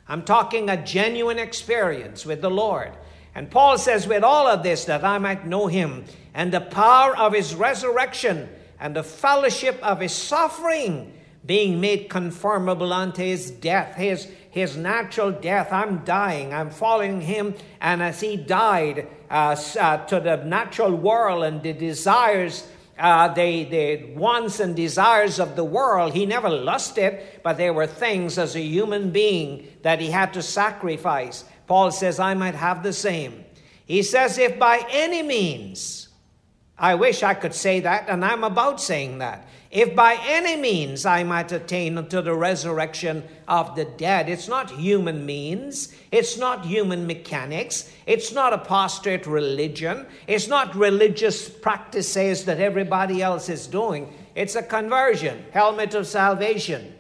I'm 0.08 0.22
talking 0.22 0.70
a 0.70 0.86
genuine 0.86 1.40
experience 1.40 2.24
with 2.24 2.42
the 2.42 2.52
Lord. 2.52 2.92
And 3.34 3.50
Paul 3.50 3.80
says, 3.80 4.08
with 4.08 4.24
all 4.24 4.48
of 4.48 4.62
this, 4.62 4.86
that 4.86 5.04
I 5.04 5.18
might 5.18 5.48
know 5.48 5.66
him 5.66 6.06
and 6.36 6.54
the 6.54 6.62
power 6.62 7.18
of 7.18 7.34
his 7.34 7.56
resurrection 7.56 8.48
and 8.80 8.96
the 8.96 9.04
fellowship 9.04 9.80
of 9.82 10.02
his 10.02 10.14
suffering, 10.14 11.12
being 11.44 11.82
made 11.82 12.10
conformable 12.10 12.94
unto 12.94 13.24
his 13.24 13.50
death, 13.50 13.96
his, 13.96 14.28
his 14.52 14.78
natural 14.78 15.32
death. 15.32 15.74
I'm 15.74 16.06
dying, 16.06 16.54
I'm 16.54 16.70
following 16.70 17.22
him, 17.22 17.56
and 17.82 18.04
as 18.04 18.22
he 18.22 18.38
died 18.38 19.08
uh, 19.32 19.56
uh, 19.80 20.06
to 20.06 20.20
the 20.20 20.38
natural 20.44 20.96
world 20.96 21.44
and 21.44 21.64
the 21.64 21.74
desires. 21.74 22.68
Uh, 22.98 23.28
the, 23.34 23.66
the 23.66 24.06
wants 24.14 24.62
and 24.62 24.74
desires 24.74 25.38
of 25.38 25.58
the 25.58 25.64
world. 25.66 26.14
He 26.14 26.26
never 26.26 26.50
lusted, 26.50 27.22
but 27.44 27.58
there 27.58 27.74
were 27.74 27.88
things 27.88 28.38
as 28.38 28.56
a 28.56 28.62
human 28.62 29.12
being 29.12 29.68
that 29.82 30.00
he 30.00 30.10
had 30.10 30.34
to 30.34 30.42
sacrifice. 30.42 31.44
Paul 31.68 31.92
says, 31.92 32.20
I 32.20 32.36
might 32.36 32.56
have 32.56 32.84
the 32.84 32.94
same. 32.94 33.44
He 33.86 34.02
says, 34.02 34.38
if 34.38 34.58
by 34.58 34.86
any 34.90 35.24
means, 35.24 36.05
I 36.78 36.96
wish 36.96 37.24
I 37.24 37.34
could 37.34 37.54
say 37.54 37.80
that, 37.82 38.10
and 38.10 38.24
I'm 38.26 38.44
about 38.44 38.82
saying 38.82 39.20
that. 39.20 39.48
If 39.72 39.96
by 39.96 40.18
any 40.26 40.56
means 40.56 41.06
I 41.06 41.24
might 41.24 41.52
attain 41.52 41.98
unto 41.98 42.22
the 42.22 42.34
resurrection 42.34 43.24
of 43.48 43.76
the 43.76 43.86
dead, 43.86 44.30
it's 44.30 44.48
not 44.48 44.72
human 44.72 45.26
means, 45.26 45.94
it's 46.12 46.38
not 46.38 46.66
human 46.66 47.08
mechanics, 47.08 47.92
it's 48.06 48.32
not 48.32 48.54
apostate 48.54 49.26
religion, 49.26 50.06
it's 50.28 50.48
not 50.48 50.76
religious 50.76 51.50
practices 51.50 52.46
that 52.46 52.60
everybody 52.60 53.22
else 53.22 53.50
is 53.50 53.68
doing. 53.68 54.14
It's 54.34 54.56
a 54.56 54.64
conversion, 54.64 55.46
helmet 55.52 55.94
of 55.94 56.08
salvation. 56.08 56.94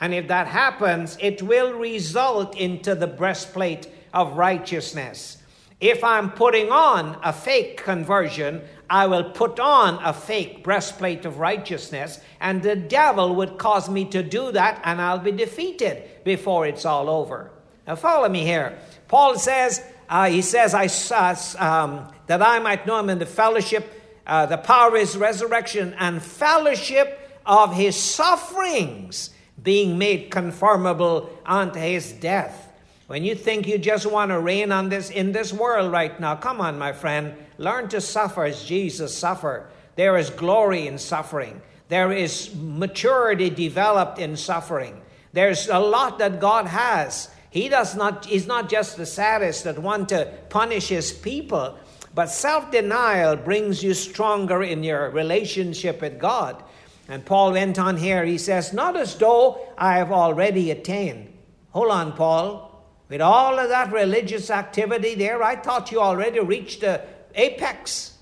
And 0.00 0.14
if 0.14 0.28
that 0.28 0.46
happens, 0.46 1.16
it 1.20 1.42
will 1.42 1.72
result 1.74 2.56
into 2.56 2.94
the 2.94 3.06
breastplate 3.06 3.88
of 4.12 4.36
righteousness. 4.36 5.38
If 5.80 6.04
I'm 6.04 6.30
putting 6.30 6.70
on 6.70 7.18
a 7.22 7.32
fake 7.32 7.82
conversion, 7.82 8.60
I 8.90 9.06
will 9.06 9.30
put 9.30 9.60
on 9.60 10.02
a 10.02 10.12
fake 10.12 10.64
breastplate 10.64 11.24
of 11.24 11.38
righteousness, 11.38 12.20
and 12.40 12.60
the 12.60 12.74
devil 12.74 13.36
would 13.36 13.56
cause 13.56 13.88
me 13.88 14.04
to 14.06 14.20
do 14.20 14.50
that, 14.50 14.80
and 14.82 15.00
I'll 15.00 15.20
be 15.20 15.30
defeated 15.30 16.24
before 16.24 16.66
it's 16.66 16.84
all 16.84 17.08
over. 17.08 17.52
Now, 17.86 17.94
follow 17.94 18.28
me 18.28 18.42
here. 18.44 18.76
Paul 19.06 19.38
says, 19.38 19.80
uh, 20.08 20.28
he 20.28 20.42
says, 20.42 20.74
I, 20.74 20.86
uh, 21.14 21.64
um, 21.64 22.12
that 22.26 22.42
I 22.42 22.58
might 22.58 22.84
know 22.84 22.98
him 22.98 23.10
in 23.10 23.20
the 23.20 23.26
fellowship, 23.26 23.88
uh, 24.26 24.46
the 24.46 24.58
power 24.58 24.88
of 24.88 25.00
his 25.00 25.16
resurrection, 25.16 25.94
and 25.96 26.20
fellowship 26.20 27.40
of 27.46 27.72
his 27.72 27.94
sufferings, 27.94 29.30
being 29.62 29.98
made 29.98 30.32
conformable 30.32 31.30
unto 31.46 31.78
his 31.78 32.10
death 32.12 32.70
when 33.10 33.24
you 33.24 33.34
think 33.34 33.66
you 33.66 33.76
just 33.76 34.06
want 34.06 34.30
to 34.30 34.38
reign 34.38 34.70
on 34.70 34.88
this 34.88 35.10
in 35.10 35.32
this 35.32 35.52
world 35.52 35.90
right 35.90 36.20
now, 36.20 36.36
come 36.36 36.60
on, 36.60 36.78
my 36.78 36.92
friend, 36.92 37.34
learn 37.60 37.88
to 37.88 38.00
suffer 38.00 38.44
as 38.44 38.64
Jesus 38.64 39.16
suffered. 39.16 39.70
There 39.94 40.16
is 40.16 40.30
glory 40.30 40.86
in 40.86 40.96
suffering. 40.96 41.60
There 41.88 42.10
is 42.10 42.54
maturity 42.56 43.50
developed 43.50 44.18
in 44.18 44.36
suffering. 44.38 45.02
There's 45.34 45.68
a 45.68 45.78
lot 45.78 46.18
that 46.20 46.40
God 46.40 46.66
has. 46.66 47.28
He 47.50 47.68
does 47.68 47.94
not 47.94 48.24
he's 48.24 48.46
not 48.46 48.70
just 48.70 48.96
the 48.96 49.04
saddest 49.04 49.64
that 49.64 49.78
want 49.78 50.08
to 50.08 50.32
punish 50.48 50.88
his 50.88 51.12
people, 51.12 51.78
but 52.14 52.30
self-denial 52.30 53.36
brings 53.36 53.82
you 53.82 53.92
stronger 53.92 54.62
in 54.62 54.82
your 54.82 55.10
relationship 55.10 56.00
with 56.00 56.18
God. 56.18 56.64
And 57.08 57.26
Paul 57.26 57.52
went 57.52 57.78
on 57.78 57.98
here, 57.98 58.24
he 58.24 58.38
says, 58.38 58.72
Not 58.72 58.96
as 58.96 59.16
though 59.16 59.60
I 59.76 59.98
have 59.98 60.12
already 60.12 60.70
attained. 60.70 61.36
Hold 61.70 61.90
on, 61.90 62.12
Paul. 62.12 62.68
With 63.10 63.20
all 63.20 63.58
of 63.58 63.68
that 63.68 63.92
religious 63.92 64.50
activity 64.50 65.14
there, 65.14 65.42
I 65.42 65.56
thought 65.56 65.90
you 65.90 66.00
already 66.00 66.38
reached 66.40 66.80
the 66.80 67.02
apex. 67.34 68.18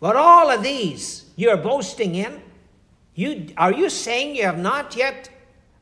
But 0.00 0.16
all 0.16 0.50
of 0.50 0.62
these 0.62 1.26
you're 1.36 1.56
boasting 1.56 2.14
in, 2.14 2.42
you, 3.14 3.48
are 3.56 3.72
you 3.72 3.90
saying 3.90 4.36
you 4.36 4.44
have 4.44 4.58
not 4.58 4.96
yet 4.96 5.28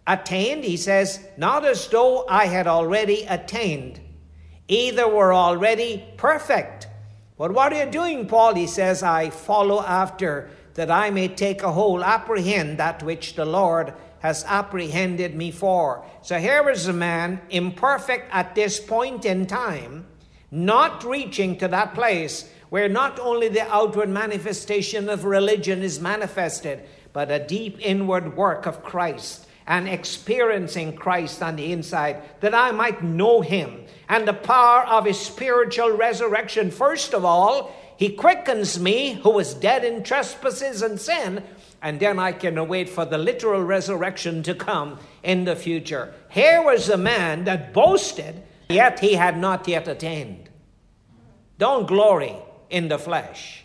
attained? 0.06 0.64
He 0.64 0.76
says, 0.76 1.24
Not 1.36 1.64
as 1.64 1.86
though 1.88 2.26
I 2.28 2.46
had 2.46 2.66
already 2.66 3.24
attained. 3.24 4.00
Either 4.66 5.08
were 5.08 5.32
already 5.32 6.04
perfect. 6.16 6.88
But 7.36 7.52
what 7.52 7.72
are 7.72 7.84
you 7.84 7.90
doing, 7.90 8.26
Paul? 8.26 8.54
He 8.54 8.66
says, 8.66 9.02
I 9.02 9.30
follow 9.30 9.80
after 9.80 10.50
that 10.74 10.90
I 10.90 11.10
may 11.10 11.28
take 11.28 11.62
a 11.62 11.72
hold, 11.72 12.02
apprehend 12.02 12.78
that 12.78 13.02
which 13.02 13.34
the 13.34 13.44
Lord 13.44 13.94
has 14.20 14.44
apprehended 14.44 15.34
me 15.34 15.50
for. 15.50 16.04
So 16.22 16.38
here 16.38 16.68
is 16.68 16.88
a 16.88 16.92
man, 16.92 17.40
imperfect 17.50 18.28
at 18.32 18.54
this 18.54 18.80
point 18.80 19.24
in 19.24 19.46
time, 19.46 20.06
not 20.50 21.04
reaching 21.04 21.58
to 21.58 21.68
that 21.68 21.94
place 21.94 22.50
where 22.70 22.88
not 22.88 23.18
only 23.18 23.48
the 23.48 23.66
outward 23.72 24.08
manifestation 24.08 25.08
of 25.08 25.24
religion 25.24 25.82
is 25.82 26.00
manifested, 26.00 26.82
but 27.12 27.30
a 27.30 27.44
deep 27.44 27.78
inward 27.80 28.36
work 28.36 28.66
of 28.66 28.82
Christ 28.82 29.46
and 29.66 29.88
experiencing 29.88 30.96
Christ 30.96 31.42
on 31.42 31.56
the 31.56 31.72
inside, 31.72 32.22
that 32.40 32.54
I 32.54 32.70
might 32.70 33.02
know 33.02 33.40
him 33.42 33.84
and 34.08 34.26
the 34.26 34.32
power 34.32 34.86
of 34.86 35.04
his 35.04 35.18
spiritual 35.18 35.90
resurrection. 35.90 36.70
First 36.70 37.12
of 37.14 37.24
all, 37.24 37.74
he 37.96 38.10
quickens 38.10 38.78
me 38.78 39.14
who 39.14 39.30
was 39.30 39.54
dead 39.54 39.84
in 39.84 40.02
trespasses 40.02 40.82
and 40.82 41.00
sin 41.00 41.42
and 41.80 42.00
then 42.00 42.18
I 42.18 42.32
can 42.32 42.58
await 42.58 42.88
for 42.88 43.04
the 43.04 43.18
literal 43.18 43.62
resurrection 43.62 44.42
to 44.44 44.54
come 44.54 44.98
in 45.22 45.44
the 45.44 45.54
future. 45.54 46.12
Here 46.28 46.62
was 46.62 46.88
a 46.88 46.96
man 46.96 47.44
that 47.44 47.72
boasted, 47.72 48.42
yet 48.68 49.00
he 49.00 49.14
had 49.14 49.38
not 49.38 49.66
yet 49.66 49.88
attained. 49.88 50.48
Don't 51.58 51.86
glory 51.86 52.36
in 52.70 52.88
the 52.88 52.98
flesh. 52.98 53.64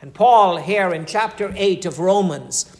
And 0.00 0.14
Paul, 0.14 0.58
here 0.58 0.92
in 0.92 1.06
chapter 1.06 1.52
8 1.56 1.86
of 1.86 1.98
Romans, 1.98 2.76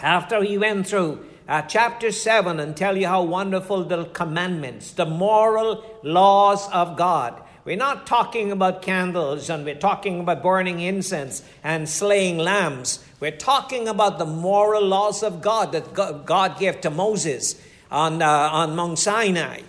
after 0.00 0.42
he 0.42 0.56
went 0.58 0.86
through 0.86 1.24
uh, 1.48 1.62
chapter 1.62 2.10
7 2.10 2.58
and 2.60 2.76
tell 2.76 2.96
you 2.96 3.06
how 3.06 3.22
wonderful 3.22 3.84
the 3.84 4.04
commandments, 4.06 4.92
the 4.92 5.06
moral 5.06 5.84
laws 6.02 6.68
of 6.70 6.96
God, 6.96 7.42
we're 7.64 7.76
not 7.76 8.06
talking 8.06 8.52
about 8.52 8.82
candles 8.82 9.48
and 9.48 9.64
we're 9.64 9.74
talking 9.74 10.20
about 10.20 10.42
burning 10.42 10.80
incense 10.80 11.42
and 11.62 11.88
slaying 11.88 12.36
lambs. 12.36 13.02
We're 13.20 13.30
talking 13.30 13.88
about 13.88 14.18
the 14.18 14.26
moral 14.26 14.84
laws 14.84 15.22
of 15.22 15.40
God 15.40 15.72
that 15.72 15.94
God 16.26 16.58
gave 16.58 16.82
to 16.82 16.90
Moses 16.90 17.60
on, 17.90 18.20
uh, 18.20 18.28
on 18.28 18.76
Mount 18.76 18.98
Sinai. 18.98 19.62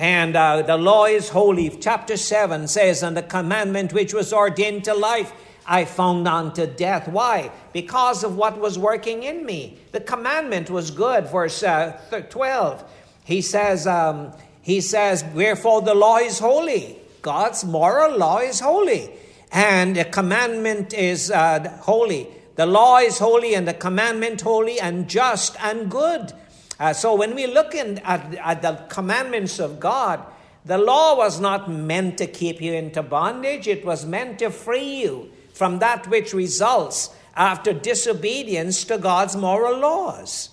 And 0.00 0.34
uh, 0.34 0.62
the 0.62 0.78
law 0.78 1.04
is 1.04 1.28
holy. 1.28 1.68
Chapter 1.68 2.16
7 2.16 2.68
says, 2.68 3.02
And 3.02 3.14
the 3.14 3.22
commandment 3.22 3.92
which 3.92 4.14
was 4.14 4.32
ordained 4.32 4.84
to 4.84 4.94
life 4.94 5.30
I 5.66 5.84
found 5.84 6.26
unto 6.26 6.66
death. 6.66 7.06
Why? 7.06 7.52
Because 7.74 8.24
of 8.24 8.34
what 8.34 8.58
was 8.58 8.78
working 8.78 9.24
in 9.24 9.44
me. 9.44 9.76
The 9.92 10.00
commandment 10.00 10.70
was 10.70 10.90
good. 10.90 11.28
Verse 11.28 11.62
uh, 11.62 12.00
12. 12.30 12.82
He 13.24 13.42
says, 13.42 13.86
um, 13.86 14.32
he 14.62 14.80
says, 14.80 15.22
Wherefore 15.34 15.82
the 15.82 15.94
law 15.94 16.16
is 16.16 16.38
holy. 16.38 16.96
God's 17.20 17.62
moral 17.62 18.16
law 18.16 18.38
is 18.38 18.60
holy, 18.60 19.10
and 19.52 19.96
the 19.96 20.06
commandment 20.06 20.94
is 20.94 21.30
uh, 21.30 21.76
holy. 21.82 22.26
The 22.56 22.64
law 22.64 22.98
is 23.00 23.18
holy, 23.18 23.54
and 23.54 23.68
the 23.68 23.74
commandment 23.74 24.40
holy, 24.40 24.80
and 24.80 25.10
just 25.10 25.62
and 25.62 25.90
good. 25.90 26.32
Uh, 26.80 26.94
so 26.94 27.14
when 27.14 27.34
we 27.34 27.46
look 27.46 27.74
in, 27.74 27.98
at, 27.98 28.34
at 28.36 28.62
the 28.62 28.72
commandments 28.88 29.60
of 29.60 29.78
God, 29.78 30.24
the 30.64 30.78
law 30.78 31.14
was 31.14 31.38
not 31.38 31.70
meant 31.70 32.16
to 32.18 32.26
keep 32.26 32.60
you 32.62 32.72
into 32.72 33.02
bondage, 33.02 33.68
it 33.68 33.84
was 33.84 34.06
meant 34.06 34.38
to 34.38 34.50
free 34.50 35.02
you 35.02 35.30
from 35.52 35.78
that 35.80 36.08
which 36.08 36.32
results 36.32 37.14
after 37.36 37.74
disobedience 37.74 38.84
to 38.84 38.96
God's 38.96 39.36
moral 39.36 39.78
laws. 39.78 40.48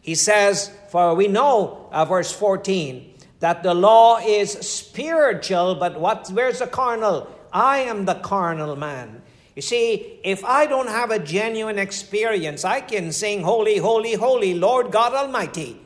He 0.00 0.16
says, 0.16 0.72
For 0.90 1.14
we 1.14 1.28
know, 1.28 1.88
uh, 1.92 2.04
verse 2.04 2.32
14, 2.32 3.14
that 3.38 3.62
the 3.62 3.74
law 3.74 4.18
is 4.18 4.52
spiritual, 4.52 5.76
but 5.76 6.00
what, 6.00 6.28
where's 6.30 6.58
the 6.58 6.66
carnal? 6.66 7.32
I 7.52 7.78
am 7.78 8.04
the 8.04 8.16
carnal 8.16 8.74
man. 8.74 9.22
You 9.58 9.62
see, 9.62 10.20
if 10.22 10.44
I 10.44 10.66
don't 10.66 10.86
have 10.86 11.10
a 11.10 11.18
genuine 11.18 11.80
experience, 11.80 12.64
I 12.64 12.80
can 12.80 13.10
sing, 13.10 13.42
Holy, 13.42 13.78
Holy, 13.78 14.14
Holy, 14.14 14.54
Lord 14.54 14.92
God 14.92 15.14
Almighty, 15.14 15.80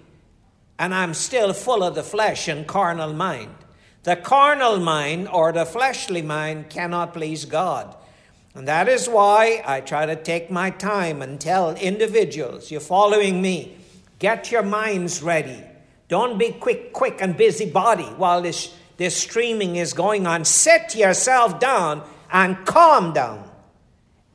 and 0.78 0.94
I'm 0.94 1.14
still 1.14 1.54
full 1.54 1.82
of 1.82 1.94
the 1.94 2.02
flesh 2.02 2.48
and 2.48 2.66
carnal 2.66 3.14
mind. 3.14 3.54
The 4.02 4.16
carnal 4.16 4.78
mind 4.78 5.26
or 5.26 5.52
the 5.52 5.64
fleshly 5.64 6.20
mind 6.20 6.68
cannot 6.68 7.14
please 7.14 7.46
God. 7.46 7.96
And 8.54 8.68
that 8.68 8.90
is 8.90 9.08
why 9.08 9.62
I 9.64 9.80
try 9.80 10.04
to 10.04 10.22
take 10.22 10.50
my 10.50 10.68
time 10.68 11.22
and 11.22 11.40
tell 11.40 11.74
individuals, 11.74 12.70
you're 12.70 12.78
following 12.78 13.40
me, 13.40 13.78
get 14.18 14.52
your 14.52 14.64
minds 14.64 15.22
ready. 15.22 15.64
Don't 16.08 16.36
be 16.36 16.50
quick, 16.50 16.92
quick, 16.92 17.22
and 17.22 17.38
busybody 17.38 18.04
while 18.04 18.42
this, 18.42 18.70
this 18.98 19.16
streaming 19.16 19.76
is 19.76 19.94
going 19.94 20.26
on. 20.26 20.44
Sit 20.44 20.94
yourself 20.94 21.58
down 21.58 22.06
and 22.30 22.66
calm 22.66 23.14
down. 23.14 23.48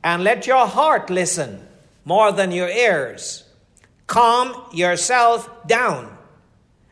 And 0.02 0.24
let 0.24 0.46
your 0.46 0.66
heart 0.66 1.10
listen 1.10 1.66
more 2.04 2.32
than 2.32 2.52
your 2.52 2.68
ears. 2.68 3.44
Calm 4.06 4.64
yourself 4.72 5.66
down 5.66 6.16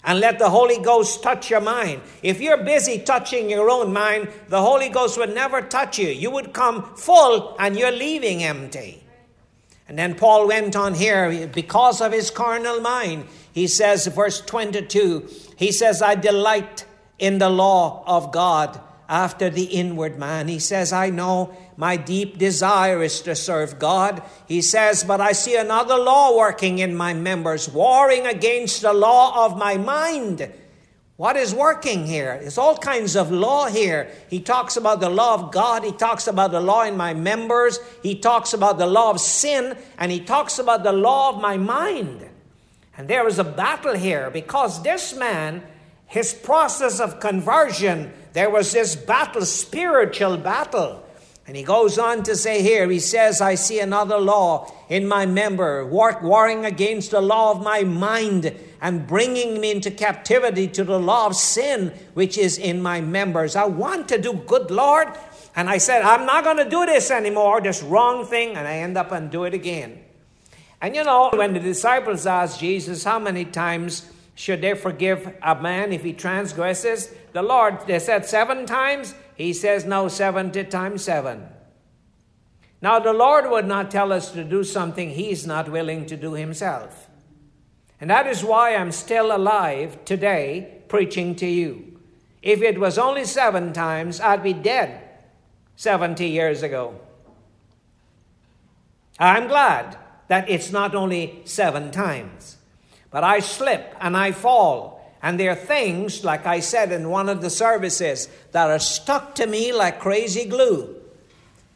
and 0.05 0.21
let 0.21 0.39
the 0.39 0.51
Holy 0.51 0.79
Ghost 0.79 1.23
touch 1.23 1.51
your 1.51 1.61
mind. 1.61 2.01
If 2.23 2.41
you're 2.41 2.63
busy 2.63 3.01
touching 3.01 3.51
your 3.51 3.71
own 3.71 3.93
mind, 3.93 4.29
the 4.49 4.61
Holy 4.61 4.89
Ghost 4.89 5.19
would 5.19 5.35
never 5.35 5.63
touch 5.63 5.99
you. 5.99 6.09
You 6.09 6.31
would 6.31 6.53
come 6.53 6.95
full 6.95 7.57
and 7.59 7.77
you're 7.77 7.91
leaving 7.91 8.45
empty. 8.45 9.03
And 9.89 9.99
then 9.99 10.15
Paul 10.15 10.49
went 10.49 10.77
on 10.77 10.95
here, 10.95 11.47
because 11.47 12.01
of 12.01 12.13
his 12.13 12.31
carnal 12.31 12.81
mind, 12.81 13.27
he 13.53 13.67
says, 13.67 14.07
verse 14.09 14.41
22, 14.41 15.29
he 15.57 15.73
says, 15.73 16.03
I 16.03 16.17
delight 16.17 16.85
in 17.19 17.39
the 17.39 17.49
law 17.49 18.03
of 18.07 18.33
God 18.33 18.81
after 19.09 19.49
the 19.49 19.65
inward 19.65 20.19
man. 20.19 20.49
He 20.49 20.59
says, 20.59 20.93
I 20.93 21.11
know 21.11 21.57
my 21.77 21.97
deep 21.97 22.39
desire 22.39 23.03
is 23.03 23.21
to 23.23 23.37
serve 23.37 23.79
God. 23.79 24.23
He 24.49 24.63
says, 24.63 25.05
But 25.05 25.21
I 25.21 25.33
see 25.33 25.57
another 25.57 25.97
law 25.97 26.37
working 26.37 26.79
in 26.79 26.97
my 26.97 27.13
members, 27.13 27.69
warring 27.69 28.27
against 28.27 28.83
the 28.83 28.95
law 28.95 29.45
of 29.45 29.59
my 29.59 29.77
mind. 29.77 30.51
What 31.17 31.37
is 31.37 31.55
working 31.55 32.07
here? 32.07 32.39
There's 32.41 32.59
all 32.59 32.77
kinds 32.77 33.17
of 33.17 33.31
law 33.31 33.69
here. 33.69 34.11
He 34.29 34.41
talks 34.41 34.77
about 34.77 35.01
the 35.01 35.09
law 35.09 35.35
of 35.35 35.51
God. 35.51 35.83
He 35.83 35.93
talks 35.93 36.27
about 36.27 36.51
the 36.51 36.61
law 36.61 36.83
in 36.83 36.97
my 36.97 37.15
members. 37.15 37.79
He 38.03 38.17
talks 38.17 38.53
about 38.53 38.77
the 38.77 38.87
law 38.87 39.11
of 39.11 39.21
sin. 39.21 39.79
And 39.99 40.13
he 40.13 40.21
talks 40.21 40.59
about 40.59 40.83
the 40.83 40.93
law 40.93 41.31
of 41.31 41.41
my 41.41 41.57
mind. 41.57 42.29
And 42.99 43.09
there 43.09 43.27
is 43.29 43.39
a 43.39 43.45
battle 43.45 43.95
here 43.95 44.31
because 44.31 44.83
this 44.83 45.15
man, 45.15 45.63
his 46.07 46.35
process 46.35 47.01
of 47.01 47.19
conversion, 47.21 48.13
there 48.35 48.51
was 48.51 48.73
this 48.73 48.95
battle, 48.95 49.47
spiritual 49.47 50.37
battle. 50.37 51.06
And 51.47 51.57
he 51.57 51.63
goes 51.63 51.97
on 51.97 52.25
to 52.25 52.35
say 52.35 52.61
here, 52.61 52.89
he 52.91 52.99
says, 52.99 53.41
I 53.41 53.55
see 53.55 53.79
another 53.79 54.19
law 54.19 54.73
in 54.89 55.07
my 55.07 55.27
member, 55.27 55.87
war- 55.87 56.19
warring 56.21 56.65
against 56.65 57.13
the 57.13 57.21
law 57.21 57.53
of 57.53 57.63
my 57.63 57.85
mind 57.85 58.53
and 58.81 59.07
bringing 59.07 59.61
me 59.61 59.71
into 59.71 59.93
captivity 59.93 60.67
to 60.69 60.83
the 60.83 60.99
law 60.99 61.27
of 61.27 61.37
sin 61.37 61.95
which 62.15 62.37
is 62.37 62.59
in 62.59 62.83
my 62.83 63.01
members. 63.01 63.55
I 63.55 63.67
want 63.67 64.09
to 64.09 64.21
do 64.21 64.33
good, 64.33 64.73
Lord. 64.73 65.09
And 65.55 65.71
I 65.71 65.79
said, 65.79 66.03
I'm 66.03 66.27
not 66.27 66.43
going 66.43 66.59
to 66.59 66.69
do 66.69 66.85
this 66.85 67.13
anymore, 67.13 67.61
this 67.61 67.81
wrong 67.81 68.27
thing. 68.27 68.57
And 68.57 68.67
I 68.67 68.79
end 68.79 68.99
up 68.99 69.13
and 69.13 69.31
do 69.31 69.45
it 69.45 69.55
again. 69.55 70.03
And 70.81 70.97
you 70.97 71.05
know, 71.05 71.31
when 71.33 71.55
the 71.55 71.61
disciples 71.61 72.27
asked 72.27 72.59
Jesus, 72.59 73.05
how 73.05 73.21
many 73.21 73.45
times 73.45 74.11
should 74.35 74.61
they 74.61 74.75
forgive 74.75 75.33
a 75.43 75.55
man 75.55 75.93
if 75.93 76.03
he 76.03 76.13
transgresses? 76.13 77.15
The 77.33 77.43
Lord, 77.43 77.87
they 77.87 78.01
said 78.01 78.27
seven 78.27 78.67
times. 78.67 79.15
He 79.37 79.53
says 79.53 79.85
no, 79.85 80.09
70 80.09 80.65
times 80.65 81.03
7. 81.05 81.47
Now, 82.81 82.99
the 82.99 83.13
Lord 83.13 83.51
would 83.51 83.67
not 83.67 83.91
tell 83.91 84.13
us 84.13 84.31
to 84.33 84.45
do 84.45 84.65
something 84.65 85.11
He's 85.11 85.47
not 85.47 85.71
willing 85.71 86.07
to 86.07 86.17
do 86.17 86.33
Himself. 86.33 87.09
And 88.01 88.11
that 88.11 88.27
is 88.27 88.45
why 88.45 88.75
I'm 88.75 88.93
still 88.93 89.35
alive 89.35 90.05
today 90.05 90.83
preaching 90.89 91.35
to 91.37 91.47
you. 91.47 92.01
If 92.43 92.63
it 92.63 92.79
was 92.79 92.99
only 92.99 93.25
seven 93.25 93.73
times, 93.73 94.21
I'd 94.21 94.43
be 94.43 94.53
dead 94.53 95.01
70 95.77 96.27
years 96.27 96.63
ago. 96.63 97.01
I'm 99.19 99.49
glad 99.49 99.97
that 100.29 100.49
it's 100.49 100.71
not 100.71 100.95
only 100.95 101.41
seven 101.45 101.91
times, 101.91 102.57
but 103.11 103.25
I 103.25 103.41
slip 103.41 103.95
and 104.01 104.17
I 104.17 104.33
fall 104.33 104.96
and 105.23 105.41
there 105.41 105.51
are 105.51 105.57
things, 105.57 106.25
like 106.25 106.47
I 106.47 106.61
said 106.61 106.93
in 106.93 107.11
one 107.11 107.29
of 107.29 107.41
the 107.41 107.51
services, 107.51 108.29
that 108.53 108.71
are 108.71 108.79
stuck 108.79 109.35
to 109.37 109.47
me 109.47 109.73
like 109.73 110.01
crazy 110.01 110.45
glue. 110.45 110.95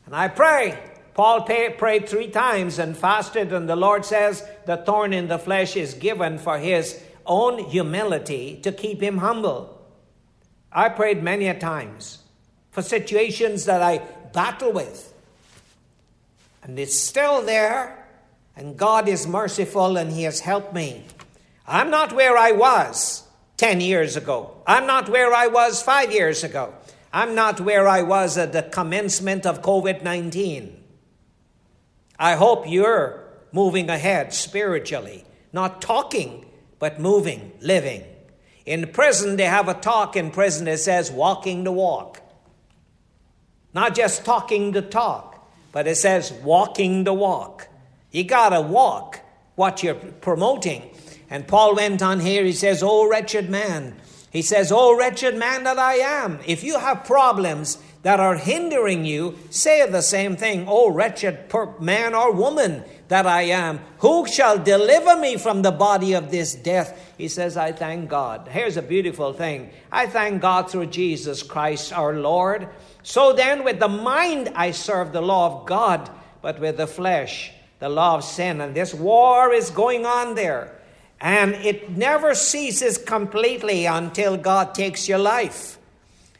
And 0.06 0.14
I 0.14 0.28
pray. 0.28 0.78
Paul 1.14 1.42
pay, 1.42 1.70
prayed 1.70 2.08
three 2.08 2.28
times 2.28 2.78
and 2.78 2.96
fasted, 2.96 3.52
and 3.52 3.68
the 3.68 3.76
Lord 3.76 4.04
says 4.04 4.46
the 4.64 4.78
thorn 4.78 5.12
in 5.12 5.28
the 5.28 5.38
flesh 5.38 5.76
is 5.76 5.94
given 5.94 6.38
for 6.38 6.58
his 6.58 7.02
own 7.26 7.64
humility 7.64 8.60
to 8.62 8.72
keep 8.72 9.02
him 9.02 9.18
humble. 9.18 9.80
I 10.72 10.88
prayed 10.88 11.22
many 11.22 11.48
a 11.48 11.58
times 11.58 12.18
for 12.70 12.82
situations 12.82 13.64
that 13.64 13.82
I 13.82 13.98
battle 14.32 14.72
with. 14.72 15.12
And 16.62 16.78
it's 16.78 16.96
still 16.96 17.42
there, 17.42 18.06
and 18.56 18.76
God 18.76 19.08
is 19.08 19.26
merciful 19.26 19.96
and 19.96 20.12
He 20.12 20.24
has 20.24 20.40
helped 20.40 20.74
me. 20.74 21.04
I'm 21.66 21.90
not 21.90 22.12
where 22.12 22.36
I 22.36 22.52
was. 22.52 23.26
10 23.60 23.82
years 23.82 24.16
ago. 24.16 24.56
I'm 24.66 24.86
not 24.86 25.10
where 25.10 25.34
I 25.34 25.48
was 25.48 25.82
five 25.82 26.10
years 26.10 26.42
ago. 26.42 26.72
I'm 27.12 27.34
not 27.34 27.60
where 27.60 27.86
I 27.86 28.00
was 28.00 28.38
at 28.38 28.54
the 28.54 28.62
commencement 28.62 29.44
of 29.44 29.60
COVID 29.60 30.02
19. 30.02 30.82
I 32.18 32.36
hope 32.36 32.66
you're 32.66 33.22
moving 33.52 33.90
ahead 33.90 34.32
spiritually, 34.32 35.26
not 35.52 35.82
talking, 35.82 36.46
but 36.78 36.98
moving, 36.98 37.52
living. 37.60 38.02
In 38.64 38.88
prison, 38.92 39.36
they 39.36 39.44
have 39.44 39.68
a 39.68 39.74
talk 39.74 40.16
in 40.16 40.30
prison 40.30 40.64
that 40.64 40.78
says 40.78 41.10
walking 41.10 41.64
the 41.64 41.72
walk. 41.72 42.22
Not 43.74 43.94
just 43.94 44.24
talking 44.24 44.72
the 44.72 44.80
talk, 44.80 45.46
but 45.70 45.86
it 45.86 45.96
says 45.96 46.32
walking 46.32 47.04
the 47.04 47.12
walk. 47.12 47.68
You 48.10 48.24
gotta 48.24 48.62
walk 48.62 49.20
what 49.54 49.82
you're 49.82 49.96
promoting. 49.96 50.89
And 51.30 51.46
Paul 51.46 51.76
went 51.76 52.02
on 52.02 52.20
here, 52.20 52.44
he 52.44 52.52
says, 52.52 52.82
Oh, 52.82 53.08
wretched 53.08 53.48
man. 53.48 53.96
He 54.30 54.42
says, 54.42 54.72
Oh, 54.72 54.96
wretched 54.96 55.36
man 55.36 55.64
that 55.64 55.78
I 55.78 55.94
am. 55.94 56.40
If 56.44 56.64
you 56.64 56.78
have 56.78 57.04
problems 57.04 57.78
that 58.02 58.18
are 58.18 58.34
hindering 58.34 59.04
you, 59.04 59.38
say 59.50 59.88
the 59.88 60.02
same 60.02 60.36
thing. 60.36 60.66
Oh, 60.68 60.90
wretched 60.90 61.52
man 61.80 62.14
or 62.14 62.32
woman 62.32 62.82
that 63.08 63.26
I 63.26 63.42
am. 63.42 63.80
Who 63.98 64.26
shall 64.26 64.58
deliver 64.58 65.16
me 65.16 65.36
from 65.36 65.62
the 65.62 65.72
body 65.72 66.14
of 66.14 66.30
this 66.30 66.54
death? 66.54 67.14
He 67.18 67.28
says, 67.28 67.56
I 67.56 67.72
thank 67.72 68.08
God. 68.08 68.48
Here's 68.48 68.76
a 68.76 68.82
beautiful 68.82 69.32
thing. 69.32 69.70
I 69.92 70.06
thank 70.06 70.40
God 70.40 70.70
through 70.70 70.86
Jesus 70.86 71.42
Christ 71.42 71.92
our 71.92 72.14
Lord. 72.14 72.68
So 73.02 73.32
then, 73.32 73.64
with 73.64 73.78
the 73.78 73.88
mind, 73.88 74.52
I 74.54 74.70
serve 74.70 75.12
the 75.12 75.22
law 75.22 75.60
of 75.60 75.66
God, 75.66 76.10
but 76.42 76.60
with 76.60 76.76
the 76.76 76.86
flesh, 76.86 77.52
the 77.78 77.88
law 77.88 78.16
of 78.16 78.24
sin. 78.24 78.60
And 78.60 78.74
this 78.74 78.94
war 78.94 79.52
is 79.52 79.70
going 79.70 80.06
on 80.06 80.34
there. 80.34 80.79
And 81.20 81.54
it 81.54 81.90
never 81.90 82.34
ceases 82.34 82.96
completely 82.96 83.86
until 83.86 84.36
God 84.36 84.74
takes 84.74 85.08
your 85.08 85.18
life. 85.18 85.78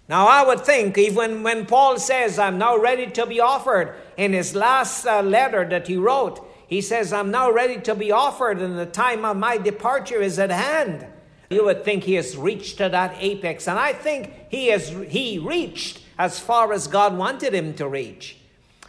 Now, 0.09 0.27
I 0.27 0.45
would 0.45 0.61
think, 0.61 0.99
even 0.99 1.43
when 1.43 1.67
Paul 1.67 1.99
says, 1.99 2.39
I'm 2.39 2.59
now 2.59 2.77
ready 2.77 3.07
to 3.13 3.27
be 3.27 3.41
offered, 3.41 3.95
in 4.17 4.33
his 4.33 4.55
last 4.55 5.07
uh, 5.07 5.23
letter 5.23 5.69
that 5.69 5.87
he 5.87 5.97
wrote, 5.97 6.45
he 6.67 6.81
says, 6.81 7.13
I'm 7.13 7.31
now 7.31 7.51
ready 7.51 7.81
to 7.83 7.95
be 7.95 8.11
offered, 8.11 8.61
and 8.61 8.79
the 8.79 8.87
time 8.87 9.25
of 9.25 9.37
my 9.37 9.57
departure 9.57 10.21
is 10.21 10.39
at 10.39 10.51
hand. 10.51 11.07
You 11.51 11.65
would 11.65 11.85
think 11.85 12.05
he 12.05 12.15
has 12.15 12.37
reached 12.37 12.79
to 12.79 12.89
that 12.89 13.17
apex, 13.19 13.67
and 13.67 13.79
I 13.79 13.93
think 13.93 14.33
he 14.51 14.69
has 14.69 14.89
he 15.09 15.41
reached 15.41 16.01
as 16.17 16.39
far 16.39 16.73
as 16.73 16.87
God 16.87 17.17
wanted 17.17 17.55
him 17.55 17.75
to 17.75 17.89
reach. 17.89 18.37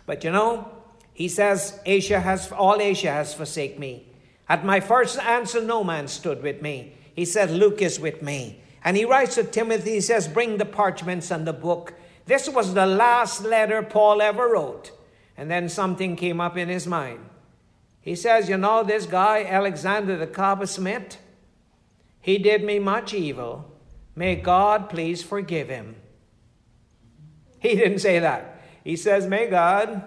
But 0.05 0.23
you 0.23 0.31
know, 0.31 0.71
he 1.13 1.27
says, 1.27 1.79
Asia 1.85 2.19
has 2.19 2.51
all 2.51 2.79
Asia 2.79 3.11
has 3.11 3.33
forsaken 3.33 3.79
me. 3.79 4.05
At 4.51 4.65
my 4.65 4.81
first 4.81 5.17
answer, 5.17 5.61
no 5.61 5.81
man 5.81 6.09
stood 6.09 6.43
with 6.43 6.61
me. 6.61 6.91
He 7.15 7.23
said, 7.23 7.51
Luke 7.51 7.81
is 7.81 8.01
with 8.01 8.21
me. 8.21 8.61
And 8.83 8.97
he 8.97 9.05
writes 9.05 9.35
to 9.35 9.45
Timothy, 9.45 9.91
he 9.91 10.01
says, 10.01 10.27
Bring 10.27 10.57
the 10.57 10.65
parchments 10.65 11.31
and 11.31 11.47
the 11.47 11.53
book. 11.53 11.93
This 12.25 12.49
was 12.49 12.73
the 12.73 12.85
last 12.85 13.43
letter 13.43 13.81
Paul 13.81 14.21
ever 14.21 14.49
wrote. 14.49 14.91
And 15.37 15.49
then 15.49 15.69
something 15.69 16.17
came 16.17 16.41
up 16.41 16.57
in 16.57 16.67
his 16.67 16.85
mind. 16.85 17.19
He 18.01 18.13
says, 18.13 18.49
You 18.49 18.57
know, 18.57 18.83
this 18.83 19.05
guy, 19.05 19.45
Alexander 19.45 20.17
the 20.17 20.27
coppersmith, 20.27 21.15
he 22.19 22.37
did 22.37 22.61
me 22.65 22.77
much 22.77 23.13
evil. 23.13 23.71
May 24.17 24.35
God 24.35 24.89
please 24.89 25.23
forgive 25.23 25.69
him. 25.69 25.95
He 27.59 27.73
didn't 27.77 27.99
say 27.99 28.19
that. 28.19 28.61
He 28.83 28.97
says, 28.97 29.27
May 29.27 29.47
God 29.47 30.03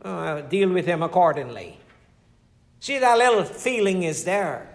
uh, 0.00 0.42
deal 0.42 0.68
with 0.68 0.86
him 0.86 1.02
accordingly. 1.02 1.80
See, 2.82 2.98
that 2.98 3.16
little 3.16 3.44
feeling 3.44 4.02
is 4.02 4.24
there. 4.24 4.68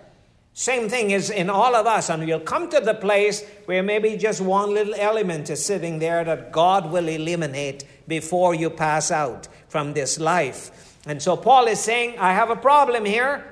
Same 0.54 0.88
thing 0.88 1.12
is 1.12 1.30
in 1.30 1.50
all 1.50 1.76
of 1.76 1.86
us, 1.86 2.10
and 2.10 2.26
you'll 2.26 2.40
come 2.40 2.70
to 2.70 2.80
the 2.80 2.94
place 2.94 3.44
where 3.66 3.84
maybe 3.84 4.16
just 4.16 4.40
one 4.40 4.74
little 4.74 4.96
element 4.96 5.50
is 5.50 5.66
sitting 5.66 6.00
there 6.00 6.24
that 6.24 6.54
God 6.54 6.90
will 6.90 7.10
eliminate 7.10 7.84
before 8.08 8.56
you 8.56 8.70
pass 8.70 9.12
out 9.12 9.50
from 9.68 9.92
this 9.92 10.22
life. 10.22 10.98
And 11.06 11.22
so 11.22 11.36
Paul 11.36 11.68
is 11.68 11.82
saying, 11.82 12.18
I 12.18 12.32
have 12.32 12.50
a 12.50 12.56
problem 12.56 13.04
here. 13.04 13.44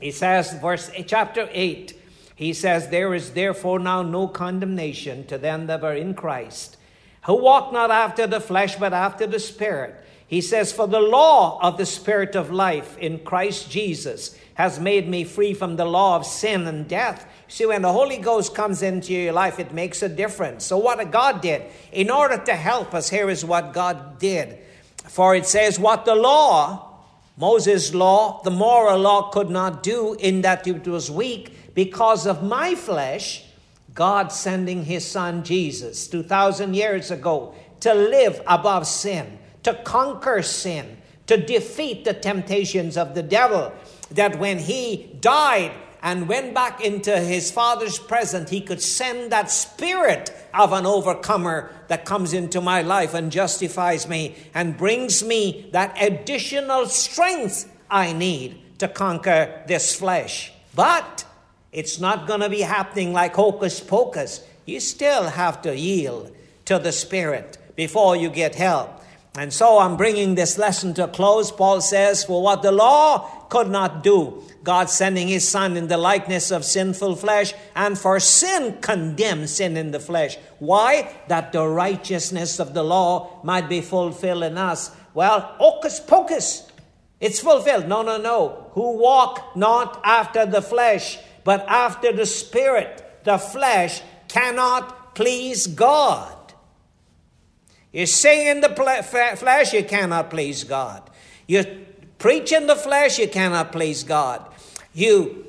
He 0.00 0.10
says, 0.10 0.52
verse 0.54 0.90
chapter 1.06 1.48
8, 1.52 1.96
He 2.34 2.52
says, 2.52 2.88
There 2.88 3.14
is 3.14 3.30
therefore 3.30 3.78
now 3.78 4.02
no 4.02 4.26
condemnation 4.26 5.24
to 5.28 5.38
them 5.38 5.68
that 5.68 5.84
are 5.84 5.94
in 5.94 6.14
Christ, 6.14 6.78
who 7.26 7.40
walk 7.40 7.72
not 7.72 7.92
after 7.92 8.26
the 8.26 8.40
flesh, 8.40 8.74
but 8.74 8.92
after 8.92 9.28
the 9.28 9.38
Spirit. 9.38 10.03
He 10.26 10.40
says, 10.40 10.72
For 10.72 10.86
the 10.86 11.00
law 11.00 11.58
of 11.62 11.76
the 11.76 11.86
Spirit 11.86 12.34
of 12.34 12.50
life 12.50 12.96
in 12.98 13.20
Christ 13.20 13.70
Jesus 13.70 14.38
has 14.54 14.78
made 14.78 15.08
me 15.08 15.24
free 15.24 15.52
from 15.52 15.76
the 15.76 15.84
law 15.84 16.16
of 16.16 16.26
sin 16.26 16.66
and 16.66 16.88
death. 16.88 17.26
See, 17.48 17.66
when 17.66 17.82
the 17.82 17.92
Holy 17.92 18.18
Ghost 18.18 18.54
comes 18.54 18.82
into 18.82 19.12
your 19.12 19.32
life, 19.32 19.58
it 19.58 19.72
makes 19.72 20.02
a 20.02 20.08
difference. 20.08 20.64
So, 20.64 20.78
what 20.78 21.10
God 21.10 21.40
did, 21.40 21.62
in 21.92 22.10
order 22.10 22.38
to 22.38 22.54
help 22.54 22.94
us, 22.94 23.10
here 23.10 23.28
is 23.28 23.44
what 23.44 23.72
God 23.72 24.18
did. 24.18 24.58
For 25.08 25.34
it 25.34 25.46
says, 25.46 25.78
What 25.78 26.04
the 26.04 26.14
law, 26.14 26.90
Moses' 27.36 27.94
law, 27.94 28.42
the 28.42 28.50
moral 28.50 28.98
law, 28.98 29.30
could 29.30 29.50
not 29.50 29.82
do, 29.82 30.14
in 30.14 30.42
that 30.42 30.66
it 30.66 30.86
was 30.86 31.10
weak 31.10 31.74
because 31.74 32.26
of 32.26 32.42
my 32.42 32.74
flesh, 32.74 33.44
God 33.94 34.32
sending 34.32 34.84
his 34.84 35.06
son 35.06 35.44
Jesus 35.44 36.08
2,000 36.08 36.74
years 36.74 37.10
ago 37.10 37.54
to 37.80 37.94
live 37.94 38.40
above 38.46 38.86
sin, 38.86 39.38
to 39.64 39.74
conquer 39.74 40.42
sin, 40.42 40.98
to 41.26 41.36
defeat 41.36 42.04
the 42.04 42.14
temptations 42.14 42.96
of 42.96 43.14
the 43.14 43.22
devil. 43.22 43.72
That 44.10 44.38
when 44.38 44.58
he 44.58 45.16
died 45.20 45.72
and 46.02 46.28
went 46.28 46.54
back 46.54 46.82
into 46.84 47.18
his 47.18 47.50
father's 47.50 47.98
presence, 47.98 48.50
he 48.50 48.60
could 48.60 48.82
send 48.82 49.32
that 49.32 49.50
spirit 49.50 50.30
of 50.52 50.72
an 50.72 50.86
overcomer 50.86 51.70
that 51.88 52.04
comes 52.04 52.32
into 52.32 52.60
my 52.60 52.82
life 52.82 53.14
and 53.14 53.32
justifies 53.32 54.06
me 54.06 54.36
and 54.52 54.76
brings 54.76 55.24
me 55.24 55.68
that 55.72 55.96
additional 56.00 56.86
strength 56.86 57.70
I 57.90 58.12
need 58.12 58.78
to 58.78 58.88
conquer 58.88 59.62
this 59.66 59.94
flesh. 59.96 60.52
But 60.74 61.24
it's 61.72 61.98
not 61.98 62.26
going 62.26 62.40
to 62.40 62.48
be 62.48 62.60
happening 62.60 63.12
like 63.12 63.34
hocus 63.34 63.80
pocus. 63.80 64.46
You 64.66 64.80
still 64.80 65.24
have 65.24 65.62
to 65.62 65.76
yield 65.76 66.34
to 66.66 66.78
the 66.78 66.92
Spirit 66.92 67.58
before 67.76 68.16
you 68.16 68.30
get 68.30 68.54
help. 68.54 69.03
And 69.36 69.52
so 69.52 69.80
I'm 69.80 69.96
bringing 69.96 70.36
this 70.36 70.58
lesson 70.58 70.94
to 70.94 71.04
a 71.04 71.08
close. 71.08 71.50
Paul 71.50 71.80
says, 71.80 72.24
For 72.24 72.40
what 72.40 72.62
the 72.62 72.70
law 72.70 73.46
could 73.48 73.68
not 73.68 74.04
do, 74.04 74.42
God 74.62 74.88
sending 74.88 75.26
his 75.26 75.46
Son 75.46 75.76
in 75.76 75.88
the 75.88 75.96
likeness 75.96 76.52
of 76.52 76.64
sinful 76.64 77.16
flesh, 77.16 77.52
and 77.74 77.98
for 77.98 78.20
sin 78.20 78.78
condemned 78.80 79.50
sin 79.50 79.76
in 79.76 79.90
the 79.90 79.98
flesh. 79.98 80.38
Why? 80.60 81.12
That 81.26 81.50
the 81.50 81.66
righteousness 81.66 82.60
of 82.60 82.74
the 82.74 82.84
law 82.84 83.40
might 83.42 83.68
be 83.68 83.80
fulfilled 83.80 84.44
in 84.44 84.56
us. 84.56 84.94
Well, 85.14 85.40
hocus 85.58 85.98
pocus. 85.98 86.70
It's 87.20 87.40
fulfilled. 87.40 87.88
No, 87.88 88.02
no, 88.02 88.18
no. 88.18 88.70
Who 88.72 88.98
walk 88.98 89.56
not 89.56 90.00
after 90.04 90.46
the 90.46 90.62
flesh, 90.62 91.18
but 91.42 91.64
after 91.68 92.12
the 92.12 92.26
Spirit. 92.26 93.24
The 93.24 93.38
flesh 93.38 94.00
cannot 94.28 95.16
please 95.16 95.66
God. 95.66 96.33
You 97.94 98.06
sing 98.06 98.48
in 98.48 98.60
the 98.60 98.70
flesh, 99.36 99.72
you 99.72 99.84
cannot 99.84 100.28
please 100.28 100.64
God. 100.64 101.08
You 101.46 101.86
preach 102.18 102.50
in 102.50 102.66
the 102.66 102.74
flesh, 102.74 103.20
you 103.20 103.28
cannot 103.28 103.70
please 103.70 104.02
God. 104.02 104.44
You, 104.92 105.46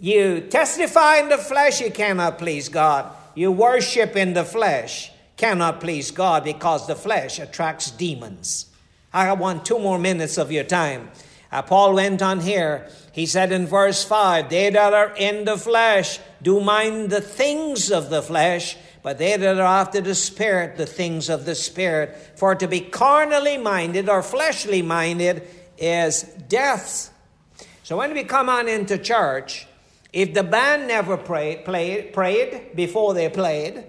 you 0.00 0.40
testify 0.40 1.18
in 1.18 1.28
the 1.28 1.36
flesh, 1.36 1.82
you 1.82 1.90
cannot 1.90 2.38
please 2.38 2.70
God. 2.70 3.14
You 3.34 3.52
worship 3.52 4.16
in 4.16 4.32
the 4.32 4.42
flesh, 4.42 5.12
cannot 5.36 5.80
please 5.80 6.10
God 6.10 6.44
because 6.44 6.86
the 6.86 6.96
flesh 6.96 7.38
attracts 7.38 7.90
demons. 7.90 8.70
I 9.12 9.30
want 9.34 9.66
two 9.66 9.78
more 9.78 9.98
minutes 9.98 10.38
of 10.38 10.50
your 10.50 10.64
time. 10.64 11.10
Uh, 11.50 11.60
Paul 11.60 11.92
went 11.92 12.22
on 12.22 12.40
here. 12.40 12.88
He 13.12 13.26
said 13.26 13.52
in 13.52 13.66
verse 13.66 14.02
5 14.02 14.48
They 14.48 14.70
that 14.70 14.94
are 14.94 15.14
in 15.14 15.44
the 15.44 15.58
flesh 15.58 16.18
do 16.40 16.58
mind 16.60 17.10
the 17.10 17.20
things 17.20 17.92
of 17.92 18.08
the 18.08 18.22
flesh, 18.22 18.78
but 19.02 19.18
they 19.18 19.36
that 19.36 19.58
are 19.58 19.80
after 19.80 20.00
the 20.00 20.14
Spirit, 20.14 20.76
the 20.76 20.86
things 20.86 21.28
of 21.28 21.44
the 21.44 21.54
Spirit. 21.54 22.16
For 22.36 22.54
to 22.54 22.68
be 22.68 22.80
carnally 22.80 23.58
minded 23.58 24.08
or 24.08 24.22
fleshly 24.22 24.82
minded 24.82 25.46
is 25.76 26.22
death. 26.48 27.12
So 27.82 27.96
when 27.96 28.14
we 28.14 28.24
come 28.24 28.48
on 28.48 28.68
into 28.68 28.96
church, 28.98 29.66
if 30.12 30.34
the 30.34 30.44
band 30.44 30.88
never 30.88 31.16
played, 31.16 31.64
prayed 31.64 32.76
before 32.76 33.14
they 33.14 33.28
played, 33.28 33.84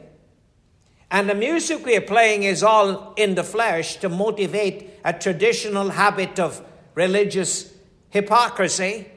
and 1.11 1.29
the 1.29 1.35
music 1.35 1.85
we're 1.85 2.01
playing 2.01 2.41
is 2.41 2.63
all 2.63 3.13
in 3.15 3.35
the 3.35 3.43
flesh 3.43 3.97
to 3.97 4.09
motivate 4.09 4.89
a 5.05 5.13
traditional 5.13 5.91
habit 5.91 6.39
of 6.39 6.65
religious 6.95 7.71
hypocrisy, 8.09 9.07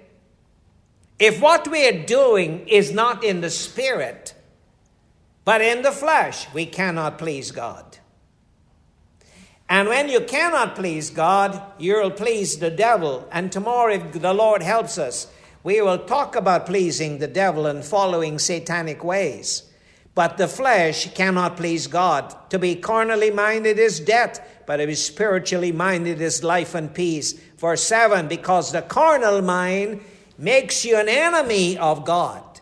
if 1.19 1.41
what 1.41 1.67
we 1.69 1.89
are 1.89 2.05
doing 2.05 2.69
is 2.69 2.93
not 2.93 3.25
in 3.25 3.41
the 3.41 3.49
spirit, 3.49 4.35
but 5.47 5.61
in 5.61 5.83
the 5.83 5.93
flesh, 5.93 6.53
we 6.53 6.67
cannot 6.67 7.19
please 7.19 7.53
God. 7.53 7.99
And 9.69 9.89
when 9.89 10.09
you 10.09 10.21
cannot 10.21 10.75
please 10.75 11.09
God, 11.09 11.63
you'll 11.79 12.11
please 12.11 12.59
the 12.59 12.71
devil. 12.71 13.29
And 13.31 13.53
tomorrow, 13.53 13.95
if 13.95 14.21
the 14.21 14.35
Lord 14.35 14.61
helps 14.61 14.99
us, 14.99 15.29
we 15.63 15.81
will 15.81 15.99
talk 15.99 16.35
about 16.35 16.67
pleasing 16.67 17.19
the 17.19 17.29
devil 17.29 17.67
and 17.67 17.85
following 17.85 18.41
satanic 18.41 19.05
ways. 19.05 19.63
But 20.17 20.37
the 20.37 20.49
flesh 20.49 21.15
cannot 21.15 21.57
please 21.57 21.87
God. 21.87 22.35
To 22.51 22.59
be 22.59 22.75
carnally 22.75 23.31
minded 23.31 23.79
is 23.79 24.01
death, 24.01 24.41
but 24.67 24.79
to 24.79 24.87
be 24.89 24.97
spiritually 24.97 25.71
minded 25.71 26.21
is 26.21 26.43
life 26.43 26.75
and 26.75 26.93
peace. 26.93 27.35
Verse 27.57 27.85
7 27.85 28.27
Because 28.27 28.73
the 28.73 28.83
carnal 28.83 29.43
mind 29.43 30.01
makes 30.39 30.85
you 30.85 30.99
an 30.99 31.09
enemy 31.09 31.79
of 31.79 32.05
God. 32.05 32.56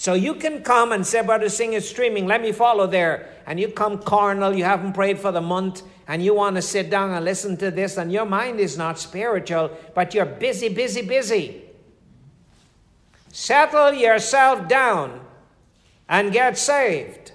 So 0.00 0.14
you 0.14 0.32
can 0.32 0.62
come 0.62 0.92
and 0.92 1.06
say, 1.06 1.20
Brother 1.20 1.50
Singh 1.50 1.74
is 1.74 1.86
streaming, 1.86 2.26
let 2.26 2.40
me 2.40 2.52
follow 2.52 2.86
there. 2.86 3.28
And 3.46 3.60
you 3.60 3.68
come 3.68 3.98
carnal, 3.98 4.56
you 4.56 4.64
haven't 4.64 4.94
prayed 4.94 5.18
for 5.18 5.30
the 5.30 5.42
month, 5.42 5.82
and 6.08 6.24
you 6.24 6.32
want 6.32 6.56
to 6.56 6.62
sit 6.62 6.88
down 6.88 7.10
and 7.10 7.22
listen 7.22 7.58
to 7.58 7.70
this, 7.70 7.98
and 7.98 8.10
your 8.10 8.24
mind 8.24 8.60
is 8.60 8.78
not 8.78 8.98
spiritual, 8.98 9.70
but 9.94 10.14
you're 10.14 10.24
busy, 10.24 10.70
busy, 10.70 11.02
busy. 11.02 11.64
Settle 13.30 13.92
yourself 13.92 14.66
down 14.68 15.20
and 16.08 16.32
get 16.32 16.56
saved. 16.56 17.32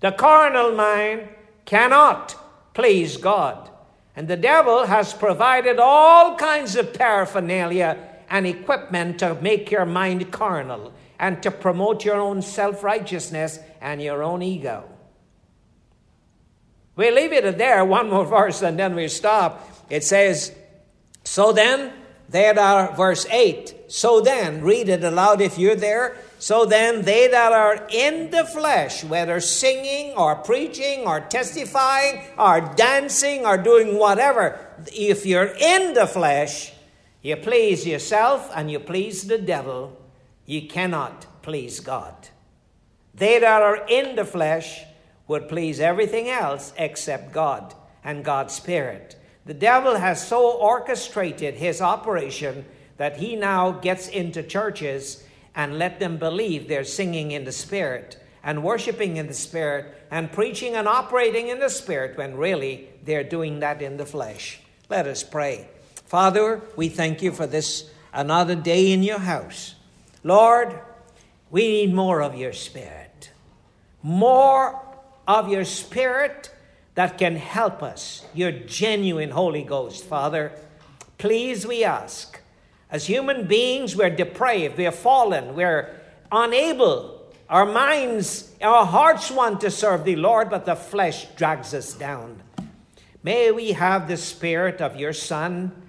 The 0.00 0.12
carnal 0.12 0.72
mind 0.72 1.30
cannot 1.64 2.36
please 2.74 3.16
God. 3.16 3.70
And 4.14 4.28
the 4.28 4.36
devil 4.36 4.84
has 4.84 5.14
provided 5.14 5.78
all 5.78 6.36
kinds 6.36 6.76
of 6.76 6.92
paraphernalia 6.92 8.09
and 8.30 8.46
equipment 8.46 9.18
to 9.18 9.34
make 9.42 9.70
your 9.70 9.84
mind 9.84 10.30
carnal 10.30 10.92
and 11.18 11.42
to 11.42 11.50
promote 11.50 12.04
your 12.04 12.16
own 12.16 12.40
self 12.40 12.82
righteousness 12.82 13.58
and 13.80 14.00
your 14.00 14.22
own 14.22 14.40
ego. 14.40 14.84
We 16.96 17.10
leave 17.10 17.32
it 17.32 17.58
there, 17.58 17.84
one 17.84 18.10
more 18.10 18.24
verse, 18.24 18.62
and 18.62 18.78
then 18.78 18.94
we 18.94 19.08
stop. 19.08 19.68
It 19.90 20.04
says, 20.04 20.54
So 21.24 21.52
then, 21.52 21.92
there 22.28 22.58
are, 22.58 22.94
verse 22.94 23.26
8, 23.26 23.74
so 23.88 24.20
then, 24.20 24.62
read 24.62 24.88
it 24.88 25.02
aloud 25.02 25.40
if 25.40 25.58
you're 25.58 25.74
there. 25.74 26.16
So 26.38 26.64
then, 26.64 27.02
they 27.02 27.28
that 27.28 27.52
are 27.52 27.86
in 27.90 28.30
the 28.30 28.44
flesh, 28.44 29.02
whether 29.02 29.40
singing 29.40 30.14
or 30.16 30.36
preaching 30.36 31.06
or 31.06 31.20
testifying 31.20 32.22
or 32.38 32.60
dancing 32.76 33.44
or 33.44 33.58
doing 33.58 33.98
whatever, 33.98 34.58
if 34.92 35.26
you're 35.26 35.54
in 35.58 35.94
the 35.94 36.06
flesh, 36.06 36.72
you 37.22 37.36
please 37.36 37.86
yourself 37.86 38.50
and 38.54 38.70
you 38.70 38.78
please 38.78 39.26
the 39.26 39.38
devil, 39.38 39.96
you 40.46 40.66
cannot 40.68 41.26
please 41.42 41.80
God. 41.80 42.14
They 43.14 43.38
that 43.38 43.62
are 43.62 43.86
in 43.86 44.16
the 44.16 44.24
flesh 44.24 44.82
would 45.28 45.48
please 45.48 45.80
everything 45.80 46.28
else 46.28 46.72
except 46.76 47.32
God 47.32 47.74
and 48.02 48.24
God's 48.24 48.54
Spirit. 48.54 49.16
The 49.44 49.54
devil 49.54 49.96
has 49.96 50.26
so 50.26 50.50
orchestrated 50.50 51.54
his 51.54 51.80
operation 51.80 52.64
that 52.96 53.16
he 53.16 53.36
now 53.36 53.72
gets 53.72 54.08
into 54.08 54.42
churches 54.42 55.24
and 55.54 55.78
let 55.78 56.00
them 56.00 56.18
believe 56.18 56.68
they're 56.68 56.84
singing 56.84 57.32
in 57.32 57.44
the 57.44 57.52
Spirit 57.52 58.18
and 58.42 58.62
worshiping 58.62 59.16
in 59.16 59.26
the 59.26 59.34
Spirit 59.34 59.94
and 60.10 60.32
preaching 60.32 60.74
and 60.74 60.88
operating 60.88 61.48
in 61.48 61.58
the 61.58 61.68
Spirit 61.68 62.16
when 62.16 62.36
really 62.36 62.88
they're 63.04 63.24
doing 63.24 63.60
that 63.60 63.82
in 63.82 63.96
the 63.96 64.06
flesh. 64.06 64.60
Let 64.88 65.06
us 65.06 65.22
pray. 65.22 65.68
Father, 66.10 66.60
we 66.74 66.88
thank 66.88 67.22
you 67.22 67.30
for 67.30 67.46
this 67.46 67.88
another 68.12 68.56
day 68.56 68.90
in 68.90 69.04
your 69.04 69.20
house. 69.20 69.76
Lord, 70.24 70.76
we 71.52 71.68
need 71.68 71.94
more 71.94 72.20
of 72.20 72.34
your 72.34 72.52
Spirit. 72.52 73.30
More 74.02 74.82
of 75.28 75.48
your 75.48 75.64
Spirit 75.64 76.52
that 76.96 77.16
can 77.16 77.36
help 77.36 77.80
us, 77.80 78.26
your 78.34 78.50
genuine 78.50 79.30
Holy 79.30 79.62
Ghost, 79.62 80.04
Father. 80.04 80.50
Please, 81.16 81.64
we 81.64 81.84
ask. 81.84 82.40
As 82.90 83.06
human 83.06 83.46
beings, 83.46 83.94
we're 83.94 84.10
depraved, 84.10 84.78
we're 84.78 84.90
fallen, 84.90 85.54
we're 85.54 85.94
unable. 86.32 87.22
Our 87.48 87.66
minds, 87.66 88.52
our 88.60 88.84
hearts 88.84 89.30
want 89.30 89.60
to 89.60 89.70
serve 89.70 90.04
the 90.04 90.16
Lord, 90.16 90.50
but 90.50 90.66
the 90.66 90.74
flesh 90.74 91.26
drags 91.36 91.72
us 91.72 91.94
down. 91.94 92.42
May 93.22 93.52
we 93.52 93.70
have 93.74 94.08
the 94.08 94.16
Spirit 94.16 94.80
of 94.80 94.96
your 94.96 95.12
Son 95.12 95.79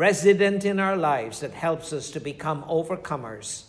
resident 0.00 0.64
in 0.64 0.80
our 0.80 0.96
lives 0.96 1.40
that 1.40 1.52
helps 1.52 1.92
us 1.92 2.10
to 2.10 2.18
become 2.18 2.62
overcomers, 2.62 3.64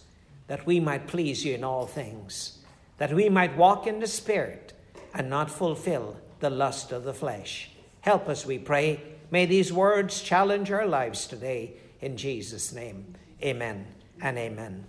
that 0.48 0.66
we 0.66 0.80
might 0.80 1.06
please 1.06 1.44
you 1.44 1.54
in 1.54 1.62
all 1.62 1.86
things, 1.86 2.60
that 3.00 3.12
we 3.14 3.28
might 3.28 3.58
walk 3.58 3.86
in 3.86 4.00
the 4.00 4.08
Spirit 4.08 4.72
and 5.14 5.30
not 5.30 5.52
fulfill 5.52 6.16
the 6.40 6.50
lust 6.50 6.94
of 6.94 7.04
the 7.04 7.14
flesh. 7.14 7.70
Help 8.00 8.30
us, 8.30 8.46
we 8.46 8.58
pray. 8.58 9.02
May 9.30 9.46
these 9.46 9.74
words 9.74 10.22
challenge 10.22 10.72
our 10.72 10.88
lives 10.88 11.28
today. 11.28 11.74
In 12.00 12.16
Jesus' 12.16 12.72
name, 12.72 13.14
amen 13.44 13.86
and 14.22 14.38
amen. 14.38 14.86